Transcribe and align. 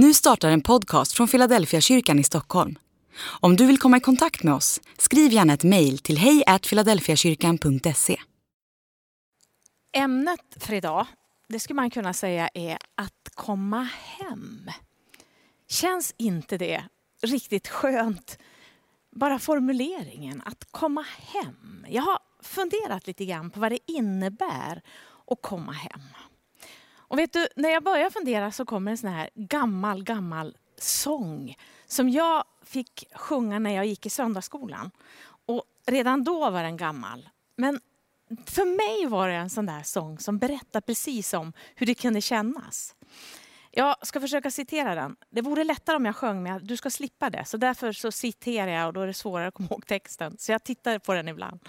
Nu 0.00 0.14
startar 0.14 0.50
en 0.50 0.60
podcast 0.60 1.12
från 1.12 1.28
Philadelphia 1.28 1.80
kyrkan 1.80 2.18
i 2.18 2.24
Stockholm. 2.24 2.78
Om 3.40 3.56
du 3.56 3.66
vill 3.66 3.78
komma 3.78 3.96
i 3.96 4.00
kontakt 4.00 4.42
med 4.42 4.54
oss, 4.54 4.80
skriv 4.98 5.32
gärna 5.32 5.52
ett 5.52 5.64
mejl 5.64 5.98
till 5.98 6.18
hejfiladelfiakyrkan.se. 6.18 8.20
Ämnet 9.92 10.40
för 10.56 10.74
idag, 10.74 11.06
det 11.48 11.60
skulle 11.60 11.74
man 11.74 11.90
kunna 11.90 12.12
säga 12.12 12.48
är 12.54 12.78
att 12.94 13.28
komma 13.34 13.88
hem. 13.92 14.70
Känns 15.68 16.14
inte 16.18 16.58
det 16.58 16.84
riktigt 17.22 17.68
skönt? 17.68 18.38
Bara 19.16 19.38
formuleringen, 19.38 20.42
att 20.44 20.64
komma 20.70 21.04
hem. 21.18 21.86
Jag 21.88 22.02
har 22.02 22.18
funderat 22.42 23.06
lite 23.06 23.24
grann 23.24 23.50
på 23.50 23.60
vad 23.60 23.72
det 23.72 23.78
innebär 23.86 24.82
att 25.26 25.42
komma 25.42 25.72
hem. 25.72 26.02
Och 27.08 27.18
vet 27.18 27.32
du, 27.32 27.48
när 27.56 27.68
jag 27.68 27.82
börjar 27.82 28.10
fundera 28.10 28.52
så 28.52 28.64
kommer 28.64 28.90
en 28.90 28.98
sån 28.98 29.10
här 29.10 29.30
gammal, 29.34 30.04
gammal 30.04 30.56
sång 30.76 31.56
som 31.86 32.08
jag 32.08 32.44
fick 32.64 33.04
sjunga 33.14 33.58
när 33.58 33.70
jag 33.70 33.86
gick 33.86 34.06
i 34.06 34.10
söndagsskolan. 34.10 34.90
Och 35.46 35.64
redan 35.86 36.24
då 36.24 36.50
var 36.50 36.62
den 36.62 36.76
gammal. 36.76 37.28
Men 37.56 37.80
för 38.46 38.64
mig 38.64 39.10
var 39.10 39.28
det 39.28 39.34
en 39.34 39.50
sån 39.50 39.66
där 39.66 39.82
sång 39.82 40.18
som 40.18 40.38
berättar 40.38 40.80
precis 40.80 41.34
om 41.34 41.52
hur 41.74 41.86
det 41.86 41.94
kunde 41.94 42.20
kännas. 42.20 42.94
Jag 43.70 44.06
ska 44.06 44.20
försöka 44.20 44.50
citera 44.50 44.94
den. 44.94 45.16
Det 45.30 45.42
vore 45.42 45.64
lättare 45.64 45.96
om 45.96 46.04
jag 46.06 46.16
sjöng, 46.16 46.42
men 46.42 46.66
du 46.66 46.76
ska 46.76 46.90
slippa 46.90 47.30
det. 47.30 47.44
Så 47.44 47.56
därför 47.56 47.92
så 47.92 48.12
citerar 48.12 48.70
jag 48.70 48.86
och 48.86 48.92
då 48.92 49.00
är 49.00 49.06
det 49.06 49.14
svårare 49.14 49.48
att 49.48 49.54
komma 49.54 49.68
ihåg 49.70 49.86
texten. 49.86 50.36
Så 50.38 50.52
jag 50.52 50.64
tittar 50.64 50.98
på 50.98 51.14
den 51.14 51.28
ibland. 51.28 51.60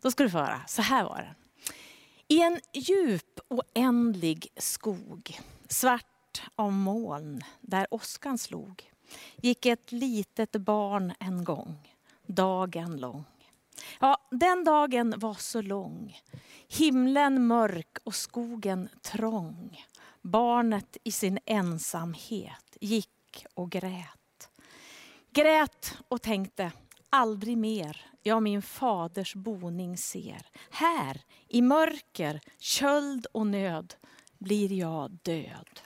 Då 0.00 0.10
ska 0.10 0.22
du 0.22 0.30
få 0.30 0.38
höra. 0.38 0.60
Så 0.66 0.82
här 0.82 1.04
var 1.04 1.16
den. 1.16 1.47
I 2.30 2.42
en 2.42 2.60
djup 2.72 3.40
oändlig 3.48 4.48
skog, 4.56 5.40
svart 5.68 6.42
av 6.56 6.72
moln, 6.72 7.40
där 7.60 7.86
åskan 7.90 8.38
slog, 8.38 8.90
gick 9.36 9.66
ett 9.66 9.92
litet 9.92 10.52
barn 10.52 11.12
en 11.20 11.44
gång, 11.44 11.94
dagen 12.26 12.96
lång. 12.96 13.24
Ja, 14.00 14.28
den 14.30 14.64
dagen 14.64 15.14
var 15.16 15.34
så 15.34 15.62
lång, 15.62 16.20
himlen 16.68 17.46
mörk 17.46 17.98
och 18.04 18.14
skogen 18.14 18.88
trång. 19.02 19.84
Barnet 20.22 20.96
i 21.04 21.12
sin 21.12 21.38
ensamhet 21.46 22.76
gick 22.80 23.46
och 23.54 23.70
grät. 23.70 24.48
Grät 25.30 25.98
och 26.08 26.22
tänkte, 26.22 26.72
aldrig 27.10 27.58
mer 27.58 28.06
jag 28.28 28.42
min 28.42 28.62
faders 28.62 29.34
boning 29.34 29.96
ser. 29.96 30.46
Här 30.70 31.20
i 31.48 31.62
mörker, 31.62 32.40
köld 32.58 33.26
och 33.32 33.46
nöd 33.46 33.94
blir 34.38 34.72
jag 34.72 35.10
död. 35.10 35.80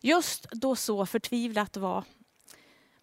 Just 0.00 0.50
då 0.50 0.76
så 0.76 1.06
förtvivlat 1.06 1.76
var 1.76 2.04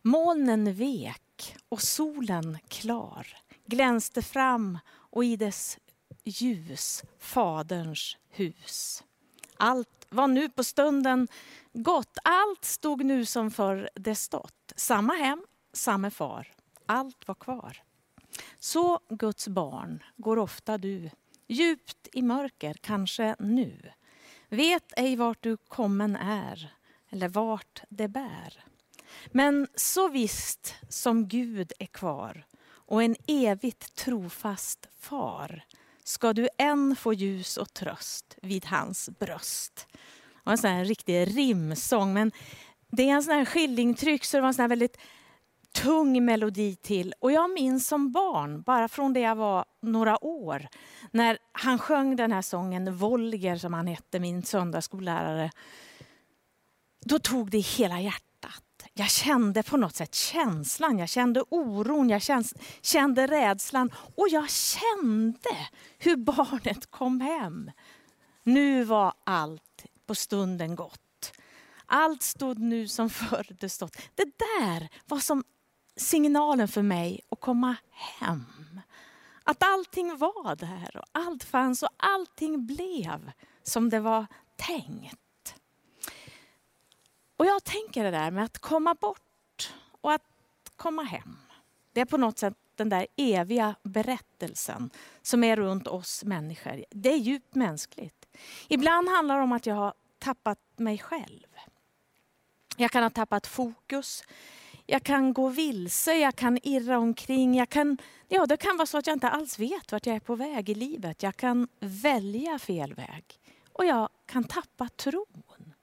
molnen 0.02 0.74
vek 0.74 1.56
och 1.70 1.82
solen 1.82 2.58
klar 2.68 3.28
glänste 3.72 4.22
fram 4.22 4.80
och 4.90 5.26
i 5.26 5.36
dess 5.36 5.78
ljus 6.24 7.04
Faderns 7.20 8.18
hus. 8.30 9.04
Allt 9.58 10.08
var 10.10 10.28
nu 10.28 10.50
på 10.50 10.64
stunden 10.64 11.28
gott, 11.74 12.18
allt 12.24 12.66
stod 12.66 13.06
nu 13.06 13.26
som 13.26 13.52
för 13.52 13.90
det 13.96 14.16
stått. 14.16 14.74
Samma 14.76 15.14
hem, 15.14 15.46
samma 15.74 16.12
far, 16.12 16.48
allt 16.86 17.28
var 17.28 17.36
kvar. 17.36 17.84
Så 18.60 19.00
Guds 19.10 19.48
barn 19.48 20.04
går 20.18 20.40
ofta 20.40 20.78
du, 20.78 21.10
djupt 21.48 22.08
i 22.14 22.22
mörker, 22.22 22.74
kanske 22.74 23.36
nu. 23.40 23.92
Vet 24.50 24.94
ej 24.98 25.16
vart 25.16 25.44
du 25.44 25.58
kommen 25.58 26.16
är, 26.16 26.74
eller 27.10 27.30
vart 27.30 27.82
det 27.90 28.08
bär. 28.08 28.66
Men 29.28 29.68
så 29.76 30.08
visst 30.08 30.76
som 30.90 31.28
Gud 31.28 31.74
är 31.80 31.86
kvar 31.86 32.46
och 32.92 33.04
en 33.04 33.16
evigt 33.28 33.96
trofast 33.96 34.88
far 35.00 35.66
ska 36.04 36.34
du 36.34 36.50
än 36.58 36.96
få 36.96 37.14
ljus 37.14 37.58
och 37.58 37.74
tröst 37.74 38.38
vid 38.42 38.66
hans 38.66 39.10
bröst. 39.20 39.88
Det 39.92 40.00
var 40.44 40.52
en 40.52 40.58
sån 40.58 40.70
här 40.70 40.86
riktig 40.86 41.38
rimsång, 41.38 42.14
men 42.14 42.32
det 42.92 43.10
är 43.10 43.14
en 43.14 43.24
sån 43.24 43.34
här 43.34 43.46
skillingtryck 43.46 44.26
så 44.26 44.38
det 44.38 44.42
var 44.42 44.48
en 44.48 44.54
sån 44.54 44.64
här 44.64 44.70
väldigt 44.70 44.98
tung 45.72 46.26
melodi 46.26 46.76
till. 46.76 47.14
Och 47.20 47.32
jag 47.32 47.54
minns 47.54 47.88
som 47.88 48.12
barn, 48.12 48.62
bara 48.62 48.88
från 48.88 49.14
det 49.14 49.20
jag 49.20 49.36
var 49.36 49.66
några 49.82 50.26
år, 50.26 50.68
när 51.12 51.38
han 51.52 51.80
sjöng 51.80 52.16
den 52.16 52.32
här 52.32 52.42
sången, 52.42 52.96
Volger 52.96 53.58
som 53.58 53.74
han 53.74 53.88
hette, 53.88 54.20
min 54.20 54.44
söndagsskollärare. 54.44 55.52
Då 57.06 57.20
tog 57.20 57.52
det 57.52 57.60
hela 57.60 58.00
hjärtat. 58.02 58.64
Jag 58.94 59.10
kände 59.10 59.64
på 59.64 59.78
något 59.78 59.96
sätt 59.96 60.16
känslan, 60.16 60.98
jag 60.98 61.10
kände 61.10 61.44
oron, 61.50 62.10
jag 62.10 62.22
kände 62.82 63.28
rädslan 63.28 63.92
och 64.16 64.28
jag 64.30 64.50
kände 64.50 65.68
hur 65.98 66.16
barnet 66.16 66.92
kom 66.92 67.22
hem. 67.22 67.72
Nu 68.44 68.84
var 68.84 69.14
allt 69.24 69.86
på 70.06 70.16
stunden 70.16 70.76
gott. 70.76 71.34
Allt 71.86 72.24
stod 72.24 72.60
nu 72.60 72.88
som 72.88 73.10
förr 73.10 73.48
det 73.60 73.70
stått. 73.70 73.98
Det 74.16 74.26
där 74.26 74.90
var 75.06 75.20
som 75.20 75.44
signalen 75.96 76.68
för 76.68 76.82
mig 76.82 77.22
att 77.30 77.40
komma 77.40 77.76
hem. 77.92 78.82
Att 79.44 79.64
allting 79.64 80.18
var 80.18 80.56
där 80.56 80.98
och 80.98 81.06
allt 81.12 81.44
fanns 81.44 81.84
och 81.84 81.90
allting 81.98 82.66
blev 82.66 83.32
som 83.64 83.90
det 83.90 84.00
var 84.00 84.26
tänkt. 84.56 85.56
Och 87.38 87.46
jag 87.46 87.64
tänker 87.64 88.04
det 88.04 88.12
där 88.12 88.32
med 88.32 88.44
att 88.44 88.58
komma 88.58 88.96
bort 88.96 89.74
och 90.02 90.14
att 90.14 90.24
komma 90.76 91.04
hem. 91.04 91.38
Det 91.94 92.02
är 92.02 92.06
på 92.06 92.18
något 92.18 92.40
sätt 92.40 92.58
den 92.76 92.90
där 92.90 93.08
eviga 93.18 93.76
berättelsen 93.84 94.90
som 95.22 95.44
är 95.44 95.56
runt 95.56 95.88
oss 95.88 96.24
människor. 96.24 96.86
Det 96.90 97.10
är 97.10 97.18
djupt 97.18 97.56
mänskligt. 97.56 98.26
Ibland 98.68 99.10
handlar 99.10 99.38
det 99.38 99.44
om 99.44 99.52
att 99.52 99.66
jag 99.66 99.76
har 99.76 99.94
tappat 100.20 100.60
mig 100.76 100.98
själv. 100.98 101.48
Jag 102.78 102.92
kan 102.92 103.04
ha 103.04 103.10
tappat 103.10 103.48
fokus. 103.48 104.24
Jag 104.92 105.04
kan 105.04 105.34
gå 105.34 105.50
vilse, 105.50 106.14
jag 106.14 106.36
kan 106.36 106.60
irra 106.64 106.98
omkring. 106.98 107.56
Jag 107.56 107.70
kan, 107.70 107.98
ja, 108.28 108.46
det 108.46 108.58
kan 108.58 108.78
vara 108.78 108.86
så 108.86 108.98
att 108.98 109.08
jag 109.08 109.16
inte 109.16 109.30
alls 109.30 109.60
vet 109.60 109.92
vart 109.92 110.06
jag 110.06 110.16
är 110.16 110.20
på 110.20 110.36
väg 110.36 110.70
i 110.70 110.76
livet. 110.76 111.24
Jag 111.24 111.36
kan 111.36 111.68
välja 111.80 112.60
fel 112.60 112.94
väg. 112.94 113.40
Och 113.74 113.86
jag 113.86 114.10
kan 114.26 114.44
tappa 114.44 114.90
tron. 114.90 115.74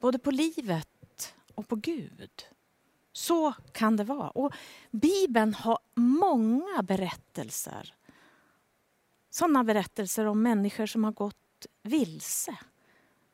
Både 0.00 0.18
på 0.18 0.30
livet 0.30 1.34
och 1.54 1.68
på 1.68 1.76
Gud. 1.76 2.30
Så 3.12 3.54
kan 3.72 3.96
det 3.96 4.04
vara. 4.04 4.30
Och 4.30 4.52
Bibeln 4.90 5.54
har 5.54 5.78
många 5.94 6.82
berättelser. 6.82 7.94
Sådana 9.30 9.64
berättelser 9.64 10.24
om 10.24 10.42
människor 10.42 10.86
som 10.86 11.04
har 11.04 11.12
gått 11.12 11.66
vilse 11.82 12.58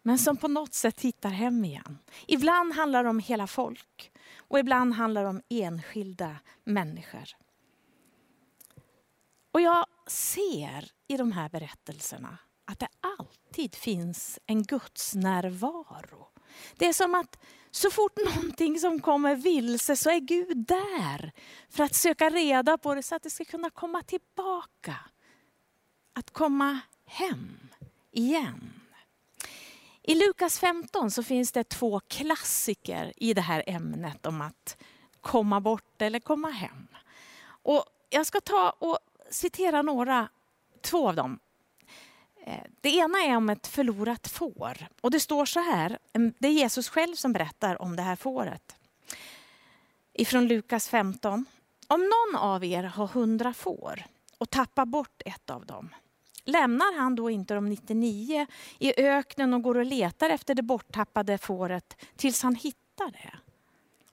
men 0.07 0.19
som 0.19 0.37
på 0.37 0.49
något 0.49 0.75
sätt 0.75 1.01
hittar 1.01 1.31
hem 1.31 1.65
igen. 1.65 1.99
Ibland 2.27 2.73
handlar 2.73 3.05
det 3.05 3.11
om 3.11 3.19
hela 3.19 3.47
folk 3.47 4.13
och 4.37 4.59
ibland 4.59 4.95
handlar 4.95 5.23
det 5.23 5.29
om 5.29 5.43
enskilda 5.49 6.37
människor. 6.65 7.29
Och 9.53 9.61
jag 9.61 9.87
ser 10.07 10.93
i 11.09 11.17
de 11.17 11.33
här 11.33 11.49
berättelserna 11.49 12.39
att 12.65 12.79
det 12.79 12.89
alltid 13.01 13.75
finns 13.75 14.39
en 14.47 14.63
Guds 14.63 15.15
närvaro. 15.15 16.29
Det 16.77 16.89
är 16.89 16.93
som 16.93 17.15
att 17.15 17.39
så 17.71 17.91
fort 17.91 18.17
någonting 18.35 18.79
som 18.79 19.01
kommer 19.01 19.37
vilse 19.37 19.97
så 19.97 20.11
är 20.11 20.19
Gud 20.19 20.57
där 20.67 21.33
för 21.69 21.85
att 21.85 21.95
söka 21.95 22.31
reda 22.31 22.79
på 22.79 22.95
det 22.95 23.03
så 23.03 23.15
att 23.15 23.23
det 23.23 23.31
ska 23.31 23.45
kunna 23.45 23.71
komma 23.71 24.03
tillbaka. 24.03 24.97
Att 26.13 26.31
komma 26.31 26.81
hem 27.05 27.59
igen. 28.13 28.84
I 30.07 30.15
Lukas 30.15 30.59
15 30.59 31.11
så 31.11 31.23
finns 31.23 31.53
det 31.53 31.65
två 31.65 32.01
klassiker 32.09 33.13
i 33.17 33.35
det 33.35 33.41
här 33.41 33.65
ämnet 33.67 34.27
om 34.27 34.41
att 34.41 34.77
komma 35.21 35.61
bort 35.61 36.03
eller 36.03 36.21
komma 36.21 36.51
hem. 36.51 36.87
Och 37.47 37.85
jag 38.11 38.27
ska 38.27 38.41
ta 38.41 38.71
och 38.79 38.99
citera 39.31 39.83
några, 39.83 40.29
två 40.81 41.09
av 41.09 41.17
dem. 41.17 41.39
Eh, 42.47 42.63
det 42.81 42.89
ena 42.89 43.19
är 43.19 43.37
om 43.37 43.51
ett 43.51 43.67
förlorat 43.67 44.29
får. 44.29 44.87
Och 45.01 45.11
det 45.11 45.21
står 45.21 45.47
så 45.47 45.61
här, 45.61 45.99
mm, 46.13 46.35
det 46.39 46.49
är 46.49 46.53
Jesus 46.53 46.89
själv 46.89 47.15
som 47.15 47.33
berättar 47.33 47.83
om 47.83 47.97
det 47.97 48.03
här 48.03 48.17
fåret. 48.17 48.77
Ifrån 50.13 50.49
Lukas 50.49 50.89
15. 50.89 51.45
Om 51.87 52.01
någon 52.01 52.41
av 52.41 52.65
er 52.65 52.83
har 52.83 53.07
hundra 53.07 53.55
får 53.55 54.05
och 54.39 54.51
tappar 54.51 54.85
bort 54.85 55.23
ett 55.25 55.51
av 55.51 55.67
dem 55.67 55.91
Lämnar 56.45 56.99
han 56.99 57.15
då 57.15 57.31
inte 57.31 57.55
de 57.55 57.69
99 57.69 58.47
i 58.79 59.03
öknen 59.03 59.55
och 59.55 59.63
går 59.63 59.77
och 59.77 59.85
letar 59.85 60.31
efter 60.31 60.55
det 60.55 60.63
borttappade 60.63 61.39
fåret 61.39 61.97
tills 62.17 62.43
han 62.43 62.55
hittar 62.55 63.11
det? 63.11 63.39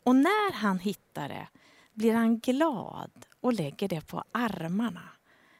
Och 0.03 0.15
när 0.15 0.53
han 0.53 0.79
hittar 0.79 1.29
det 1.29 1.47
blir 1.93 2.13
han 2.13 2.39
glad 2.39 3.11
och 3.41 3.53
lägger 3.53 3.87
det 3.87 4.07
på 4.07 4.23
armarna 4.31 5.09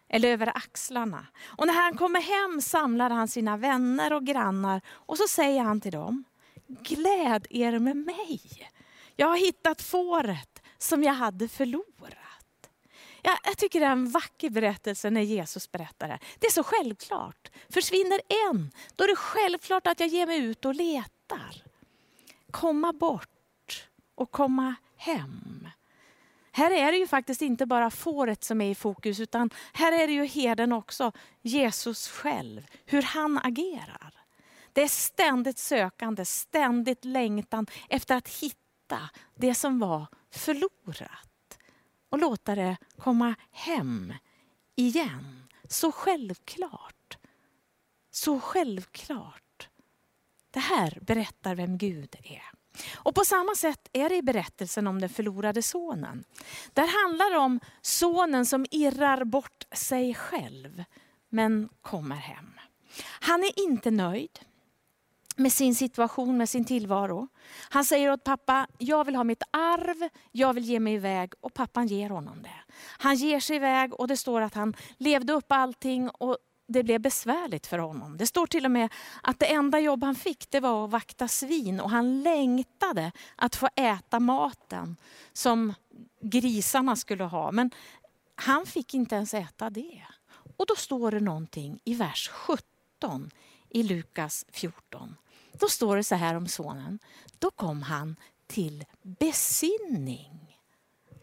eller 0.10 0.30
över 0.30 0.58
axlarna. 0.58 1.28
Och 1.44 1.68
när 1.68 1.74
han 1.74 1.98
kommer 1.98 2.22
hem 2.22 2.62
samlar 2.62 3.10
han 3.10 3.28
sina 3.28 3.58
vänner 3.58 4.14
och 4.14 4.26
grannar 4.26 4.82
och 4.88 5.18
så 5.18 5.28
säger 5.28 5.64
han 5.64 5.82
till 5.82 5.92
dem, 5.92 6.24
gläd 6.68 7.48
er 7.50 7.80
med 7.80 7.98
mig. 7.98 8.42
Jag 9.16 9.28
har 9.28 9.38
hittat 9.38 9.82
fåret 9.82 10.62
som 10.78 11.04
jag 11.04 11.14
hade 11.14 11.48
förlorat. 11.48 12.21
Jag, 13.22 13.38
jag 13.44 13.58
tycker 13.58 13.80
det 13.80 13.86
är 13.86 13.92
en 13.92 14.10
vacker 14.10 14.50
berättelse 14.50 15.10
när 15.10 15.22
Jesus 15.22 15.72
berättar 15.72 16.08
det. 16.08 16.20
Det 16.40 16.48
är 16.48 16.52
så 16.52 16.64
självklart. 16.64 17.52
Försvinner 17.70 18.22
en, 18.50 18.72
då 18.96 19.04
är 19.04 19.08
det 19.08 19.16
självklart 19.16 19.88
att 19.88 20.00
jag 20.00 20.10
ger 20.10 20.28
mig 20.28 20.38
ut 20.38 20.66
och 20.66 20.76
letar. 20.76 21.64
Komma 22.52 22.94
bort 22.94 23.90
och 24.16 24.32
komma 24.32 24.76
hem. 24.98 25.68
Här 26.52 26.72
är 26.72 26.92
det 26.92 26.98
ju 26.98 27.08
faktiskt 27.08 27.42
inte 27.42 27.66
bara 27.66 27.92
fåret 27.92 28.44
som 28.44 28.62
är 28.62 28.72
i 28.72 28.76
fokus, 28.76 29.20
utan 29.20 29.50
här 29.74 29.92
är 29.92 30.08
det 30.08 30.14
ju 30.14 30.26
herden 30.26 30.72
också, 30.72 31.12
Jesus 31.42 32.08
själv, 32.08 32.66
hur 32.86 33.02
han 33.02 33.38
agerar. 33.38 34.14
Det 34.74 34.84
är 34.84 34.88
ständigt 34.88 35.58
sökande, 35.58 36.26
ständigt 36.26 37.06
längtan 37.06 37.68
efter 37.90 38.16
att 38.16 38.30
hitta 38.30 39.10
det 39.36 39.56
som 39.56 39.80
var 39.80 40.06
förlorat. 40.32 41.31
Och 42.12 42.20
låta 42.20 42.56
det 42.56 42.78
komma 42.98 43.36
hem 43.52 44.14
igen. 44.76 45.44
Så 45.68 45.92
självklart. 45.92 47.18
Så 48.12 48.40
självklart. 48.40 49.70
Det 50.52 50.60
här 50.60 50.98
berättar 51.02 51.56
vem 51.56 51.78
Gud 51.78 52.16
är. 52.24 52.52
Och 52.96 53.16
på 53.16 53.26
samma 53.26 53.56
sätt 53.56 53.90
är 53.94 54.10
det 54.10 54.16
i 54.16 54.22
berättelsen 54.22 54.88
om 54.88 55.02
den 55.02 55.10
förlorade 55.10 55.62
sonen. 55.62 56.24
Där 56.74 57.04
handlar 57.04 57.32
det 57.32 57.38
om 57.38 57.60
sonen 57.82 58.46
som 58.46 58.66
irrar 58.72 59.24
bort 59.24 59.64
sig 59.72 60.14
själv, 60.14 60.84
men 61.30 61.70
kommer 61.82 62.16
hem. 62.16 62.60
Han 63.04 63.44
är 63.44 63.60
inte 63.60 63.92
nöjd 63.92 64.40
med 65.38 65.54
sin 65.54 65.76
situation, 65.76 66.38
med 66.38 66.50
sin 66.50 66.66
tillvaro. 66.66 67.28
Han 67.70 67.86
säger 67.86 68.12
åt 68.12 68.24
pappa, 68.24 68.68
jag 68.78 69.06
vill 69.06 69.16
ha 69.16 69.24
mitt 69.24 69.44
arv, 69.52 70.10
jag 70.32 70.54
vill 70.54 70.64
ge 70.64 70.80
mig 70.80 70.94
iväg 70.94 71.34
och 71.42 71.54
pappan 71.54 71.88
ger 71.88 72.10
honom 72.10 72.44
det. 72.44 72.74
Han 72.98 73.16
ger 73.16 73.40
sig 73.40 73.56
iväg 73.56 73.94
och 73.94 74.08
det 74.08 74.18
står 74.18 74.42
att 74.42 74.54
han 74.54 74.76
levde 74.98 75.34
upp 75.34 75.52
allting 75.52 76.10
och 76.10 76.38
det 76.68 76.84
blev 76.84 77.02
besvärligt 77.02 77.68
för 77.68 77.78
honom. 77.78 78.18
Det 78.18 78.28
står 78.28 78.48
till 78.48 78.66
och 78.66 78.72
med 78.72 78.94
att 79.24 79.40
det 79.40 79.54
enda 79.54 79.80
jobb 79.80 80.04
han 80.04 80.16
fick 80.16 80.52
det 80.52 80.60
var 80.60 80.86
att 80.86 80.92
vakta 80.92 81.28
svin 81.28 81.80
och 81.80 81.90
han 81.90 82.22
längtade 82.22 83.12
att 83.36 83.56
få 83.56 83.70
äta 83.76 84.20
maten 84.20 84.98
som 85.34 85.74
grisarna 86.22 86.96
skulle 86.96 87.24
ha. 87.24 87.52
Men 87.52 87.72
han 88.36 88.66
fick 88.66 88.94
inte 88.94 89.16
ens 89.16 89.34
äta 89.34 89.70
det. 89.70 90.02
Och 90.58 90.66
då 90.68 90.76
står 90.76 91.12
det 91.12 91.20
någonting 91.20 91.80
i 91.84 91.94
vers 91.94 92.30
17 92.34 93.32
i 93.74 93.84
Lukas 93.84 94.46
14. 94.52 95.16
Då 95.54 95.68
står 95.68 95.96
det 95.96 96.04
så 96.04 96.16
här 96.16 96.36
om 96.36 96.48
sonen. 96.48 97.00
Då 97.40 97.52
kom 97.52 97.82
han 97.82 98.16
till 98.48 98.86
besinning. 99.02 100.58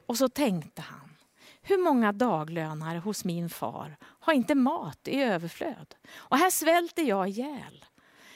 Och 0.06 0.18
så 0.18 0.28
tänkte 0.28 0.82
han, 0.82 1.16
hur 1.62 1.78
många 1.78 2.12
daglönare 2.12 2.98
hos 2.98 3.24
min 3.24 3.50
far 3.50 3.96
har 4.02 4.32
inte 4.32 4.54
mat 4.54 5.08
i 5.08 5.22
överflöd? 5.22 5.94
Och 6.14 6.38
här 6.38 6.50
svälter 6.50 7.02
jag 7.02 7.28
ihjäl. 7.28 7.84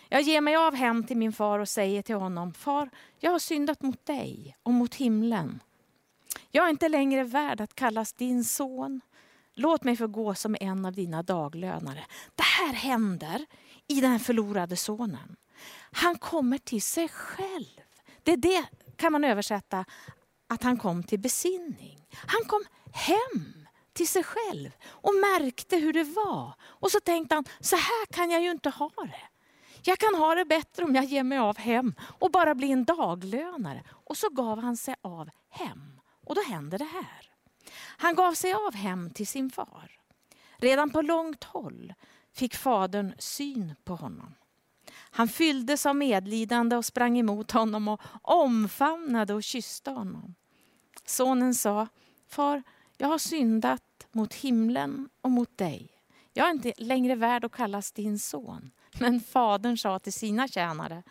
Jag 0.08 0.22
ger 0.22 0.40
mig 0.40 0.56
av 0.56 0.74
hem 0.74 1.04
till 1.04 1.16
min 1.16 1.32
far 1.32 1.58
och 1.58 1.68
säger 1.68 2.02
till 2.02 2.14
honom, 2.14 2.54
far, 2.54 2.90
jag 3.18 3.30
har 3.30 3.38
syndat 3.38 3.82
mot 3.82 4.06
dig 4.06 4.56
och 4.62 4.72
mot 4.72 4.94
himlen. 4.94 5.60
Jag 6.50 6.66
är 6.66 6.70
inte 6.70 6.88
längre 6.88 7.24
värd 7.24 7.60
att 7.60 7.74
kallas 7.74 8.12
din 8.12 8.44
son. 8.44 9.00
Låt 9.54 9.84
mig 9.84 9.96
få 9.96 10.06
gå 10.06 10.34
som 10.34 10.56
en 10.60 10.84
av 10.84 10.92
dina 10.92 11.22
daglönare. 11.22 12.04
Det 12.34 12.42
här 12.42 12.72
händer 12.72 13.46
i 13.92 14.00
den 14.00 14.20
förlorade 14.20 14.76
sonen. 14.76 15.36
Han 15.92 16.18
kommer 16.18 16.58
till 16.58 16.82
sig 16.82 17.08
själv. 17.08 17.80
Det, 18.22 18.36
det 18.36 18.64
kan 18.96 19.12
man 19.12 19.24
översätta 19.24 19.84
att 20.48 20.62
han 20.62 20.76
kom 20.78 21.02
till 21.02 21.20
besinning. 21.20 22.06
Han 22.10 22.44
kom 22.44 22.64
hem 22.92 23.66
till 23.92 24.08
sig 24.08 24.24
själv 24.24 24.70
och 24.86 25.14
märkte 25.14 25.76
hur 25.76 25.92
det 25.92 26.04
var. 26.04 26.54
Och 26.62 26.90
så 26.90 27.00
tänkte 27.00 27.34
han, 27.34 27.44
så 27.60 27.76
här 27.76 28.06
kan 28.06 28.30
jag 28.30 28.42
ju 28.42 28.50
inte 28.50 28.70
ha 28.70 28.90
det. 28.96 29.28
Jag 29.84 29.98
kan 29.98 30.14
ha 30.14 30.34
det 30.34 30.44
bättre 30.44 30.84
om 30.84 30.94
jag 30.94 31.04
ger 31.04 31.22
mig 31.22 31.38
av 31.38 31.58
hem 31.58 31.94
och 32.00 32.30
bara 32.30 32.54
blir 32.54 32.72
en 32.72 32.84
daglönare. 32.84 33.84
Och 33.90 34.16
så 34.16 34.28
gav 34.28 34.58
han 34.58 34.76
sig 34.76 34.94
av 35.02 35.30
hem. 35.50 36.00
Och 36.26 36.34
då 36.34 36.42
hände 36.42 36.78
det 36.78 36.84
här. 36.84 37.30
Han 37.96 38.14
gav 38.14 38.34
sig 38.34 38.54
av 38.54 38.74
hem 38.74 39.10
till 39.10 39.26
sin 39.26 39.50
far. 39.50 39.98
Redan 40.56 40.90
på 40.90 41.02
långt 41.02 41.44
håll 41.44 41.94
fick 42.32 42.56
fadern 42.56 43.14
syn 43.18 43.74
på 43.84 43.94
honom. 43.94 44.34
Han 44.94 45.28
fylldes 45.28 45.86
av 45.86 45.96
medlidande 45.96 46.76
och 46.76 46.84
sprang 46.84 47.18
emot 47.18 47.50
honom 47.50 47.88
och 47.88 48.00
omfamnade 48.22 49.34
och 49.34 49.42
kysste 49.42 49.90
honom. 49.90 50.34
Sonen 51.04 51.54
sa, 51.54 51.88
far, 52.28 52.62
jag 52.96 53.08
har 53.08 53.18
syndat 53.18 54.06
mot 54.12 54.34
himlen 54.34 55.08
och 55.20 55.30
mot 55.30 55.58
dig. 55.58 55.90
Jag 56.32 56.46
är 56.46 56.50
inte 56.50 56.72
längre 56.76 57.14
värd 57.14 57.44
att 57.44 57.52
kallas 57.52 57.92
din 57.92 58.18
son. 58.18 58.70
Men 58.98 59.20
fadern 59.20 59.76
sa 59.78 59.98
till 59.98 60.12
sina 60.12 60.48
tjänare, 60.48 61.02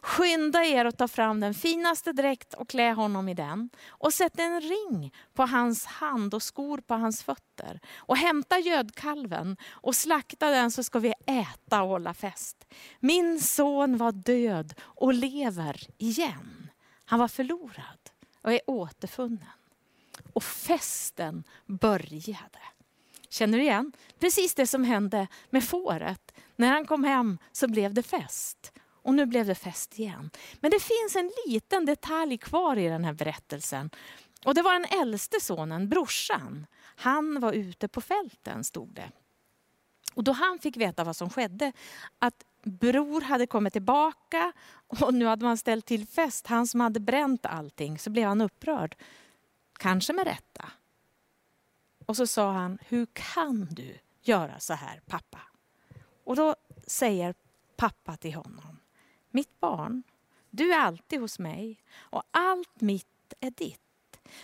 skynda 0.00 0.64
er 0.64 0.84
och 0.84 0.96
ta 0.96 1.08
fram 1.08 1.40
den 1.40 1.54
finaste 1.54 2.12
dräkt 2.12 2.54
och 2.54 2.68
klä 2.68 2.92
honom 2.92 3.28
i 3.28 3.34
den 3.34 3.70
och 3.88 4.14
sätt 4.14 4.38
en 4.38 4.60
ring 4.60 5.14
på 5.34 5.42
hans 5.42 5.86
hand 5.86 6.34
och 6.34 6.42
skor 6.42 6.78
på 6.78 6.94
hans 6.94 7.22
fötter 7.22 7.80
och 7.96 8.16
hämta 8.16 8.58
gödkalven 8.58 9.56
och 9.70 9.96
slakta 9.96 10.50
den 10.50 10.70
så 10.70 10.82
ska 10.82 10.98
vi 10.98 11.14
äta 11.26 11.82
och 11.82 11.88
hålla 11.88 12.14
fest. 12.14 12.66
Min 13.00 13.40
son 13.40 13.96
var 13.96 14.12
död 14.12 14.74
och 14.80 15.14
lever 15.14 15.86
igen. 15.98 16.70
Han 17.04 17.18
var 17.18 17.28
förlorad 17.28 18.10
och 18.42 18.52
är 18.52 18.60
återfunnen. 18.66 19.44
Och 20.32 20.44
festen 20.44 21.44
började. 21.66 22.58
Känner 23.28 23.58
du 23.58 23.64
igen? 23.64 23.92
Precis 24.20 24.54
det 24.54 24.66
som 24.66 24.84
hände 24.84 25.28
med 25.50 25.64
fåret. 25.64 26.32
När 26.56 26.68
han 26.68 26.86
kom 26.86 27.04
hem 27.04 27.38
så 27.52 27.68
blev 27.68 27.94
det 27.94 28.02
fest. 28.02 28.72
Och 29.02 29.14
nu 29.14 29.26
blev 29.26 29.46
det 29.46 29.54
fest 29.54 29.98
igen. 29.98 30.30
Men 30.60 30.70
det 30.70 30.80
finns 30.80 31.16
en 31.16 31.30
liten 31.46 31.86
detalj 31.86 32.38
kvar 32.38 32.76
i 32.76 32.88
den 32.88 33.04
här 33.04 33.12
berättelsen. 33.12 33.90
Och 34.44 34.54
det 34.54 34.62
var 34.62 34.72
den 34.72 35.00
äldste 35.00 35.40
sonen, 35.40 35.88
brorsan. 35.88 36.66
Han 36.96 37.40
var 37.40 37.52
ute 37.52 37.88
på 37.88 38.00
fälten, 38.00 38.64
stod 38.64 38.94
det. 38.94 39.10
Och 40.14 40.24
då 40.24 40.32
han 40.32 40.58
fick 40.58 40.76
veta 40.76 41.04
vad 41.04 41.16
som 41.16 41.30
skedde, 41.30 41.72
att 42.18 42.44
bror 42.62 43.20
hade 43.20 43.46
kommit 43.46 43.72
tillbaka 43.72 44.52
och 44.86 45.14
nu 45.14 45.26
hade 45.26 45.44
man 45.44 45.56
ställt 45.56 45.86
till 45.86 46.06
fest, 46.06 46.46
han 46.46 46.66
som 46.66 46.80
hade 46.80 47.00
bränt 47.00 47.46
allting, 47.46 47.98
så 47.98 48.10
blev 48.10 48.28
han 48.28 48.40
upprörd. 48.40 48.96
Kanske 49.78 50.12
med 50.12 50.26
rätta. 50.26 50.70
Och 52.06 52.16
så 52.16 52.26
sa 52.26 52.52
han, 52.52 52.78
hur 52.88 53.06
kan 53.12 53.68
du 53.70 53.98
göra 54.22 54.60
så 54.60 54.74
här 54.74 55.00
pappa? 55.06 55.40
Och 56.24 56.36
då 56.36 56.54
säger 56.86 57.34
pappa 57.76 58.16
till 58.16 58.34
honom, 58.34 58.78
mitt 59.30 59.60
barn, 59.60 60.02
du 60.50 60.72
är 60.72 60.78
alltid 60.78 61.20
hos 61.20 61.38
mig 61.38 61.82
och 61.96 62.22
allt 62.30 62.80
mitt 62.80 63.06
är 63.40 63.50
ditt. 63.50 63.80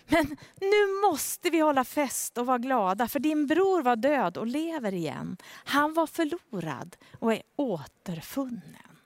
Men 0.06 0.36
nu 0.60 1.08
måste 1.08 1.50
vi 1.50 1.60
hålla 1.60 1.84
fest 1.84 2.38
och 2.38 2.46
vara 2.46 2.58
glada 2.58 3.08
för 3.08 3.20
din 3.20 3.46
bror 3.46 3.82
var 3.82 3.96
död 3.96 4.36
och 4.36 4.46
lever 4.46 4.94
igen. 4.94 5.36
Han 5.64 5.94
var 5.94 6.06
förlorad 6.06 6.96
och 7.18 7.32
är 7.32 7.42
återfunnen. 7.56 8.98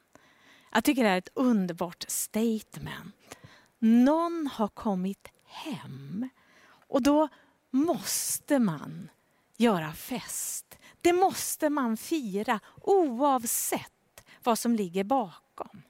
Jag 0.72 0.84
tycker 0.84 1.04
det 1.04 1.10
är 1.10 1.18
ett 1.18 1.32
underbart 1.34 2.04
statement. 2.08 3.14
Någon 3.78 4.50
har 4.52 4.68
kommit 4.68 5.28
hem 5.44 6.28
och 6.88 7.02
då 7.02 7.28
måste 7.70 8.58
man 8.58 9.10
göra 9.60 9.92
fest. 9.92 10.78
Det 11.00 11.12
måste 11.12 11.70
man 11.70 11.96
fira 11.96 12.60
oavsett 12.82 14.24
vad 14.42 14.58
som 14.58 14.74
ligger 14.74 15.04
bakom. 15.04 15.82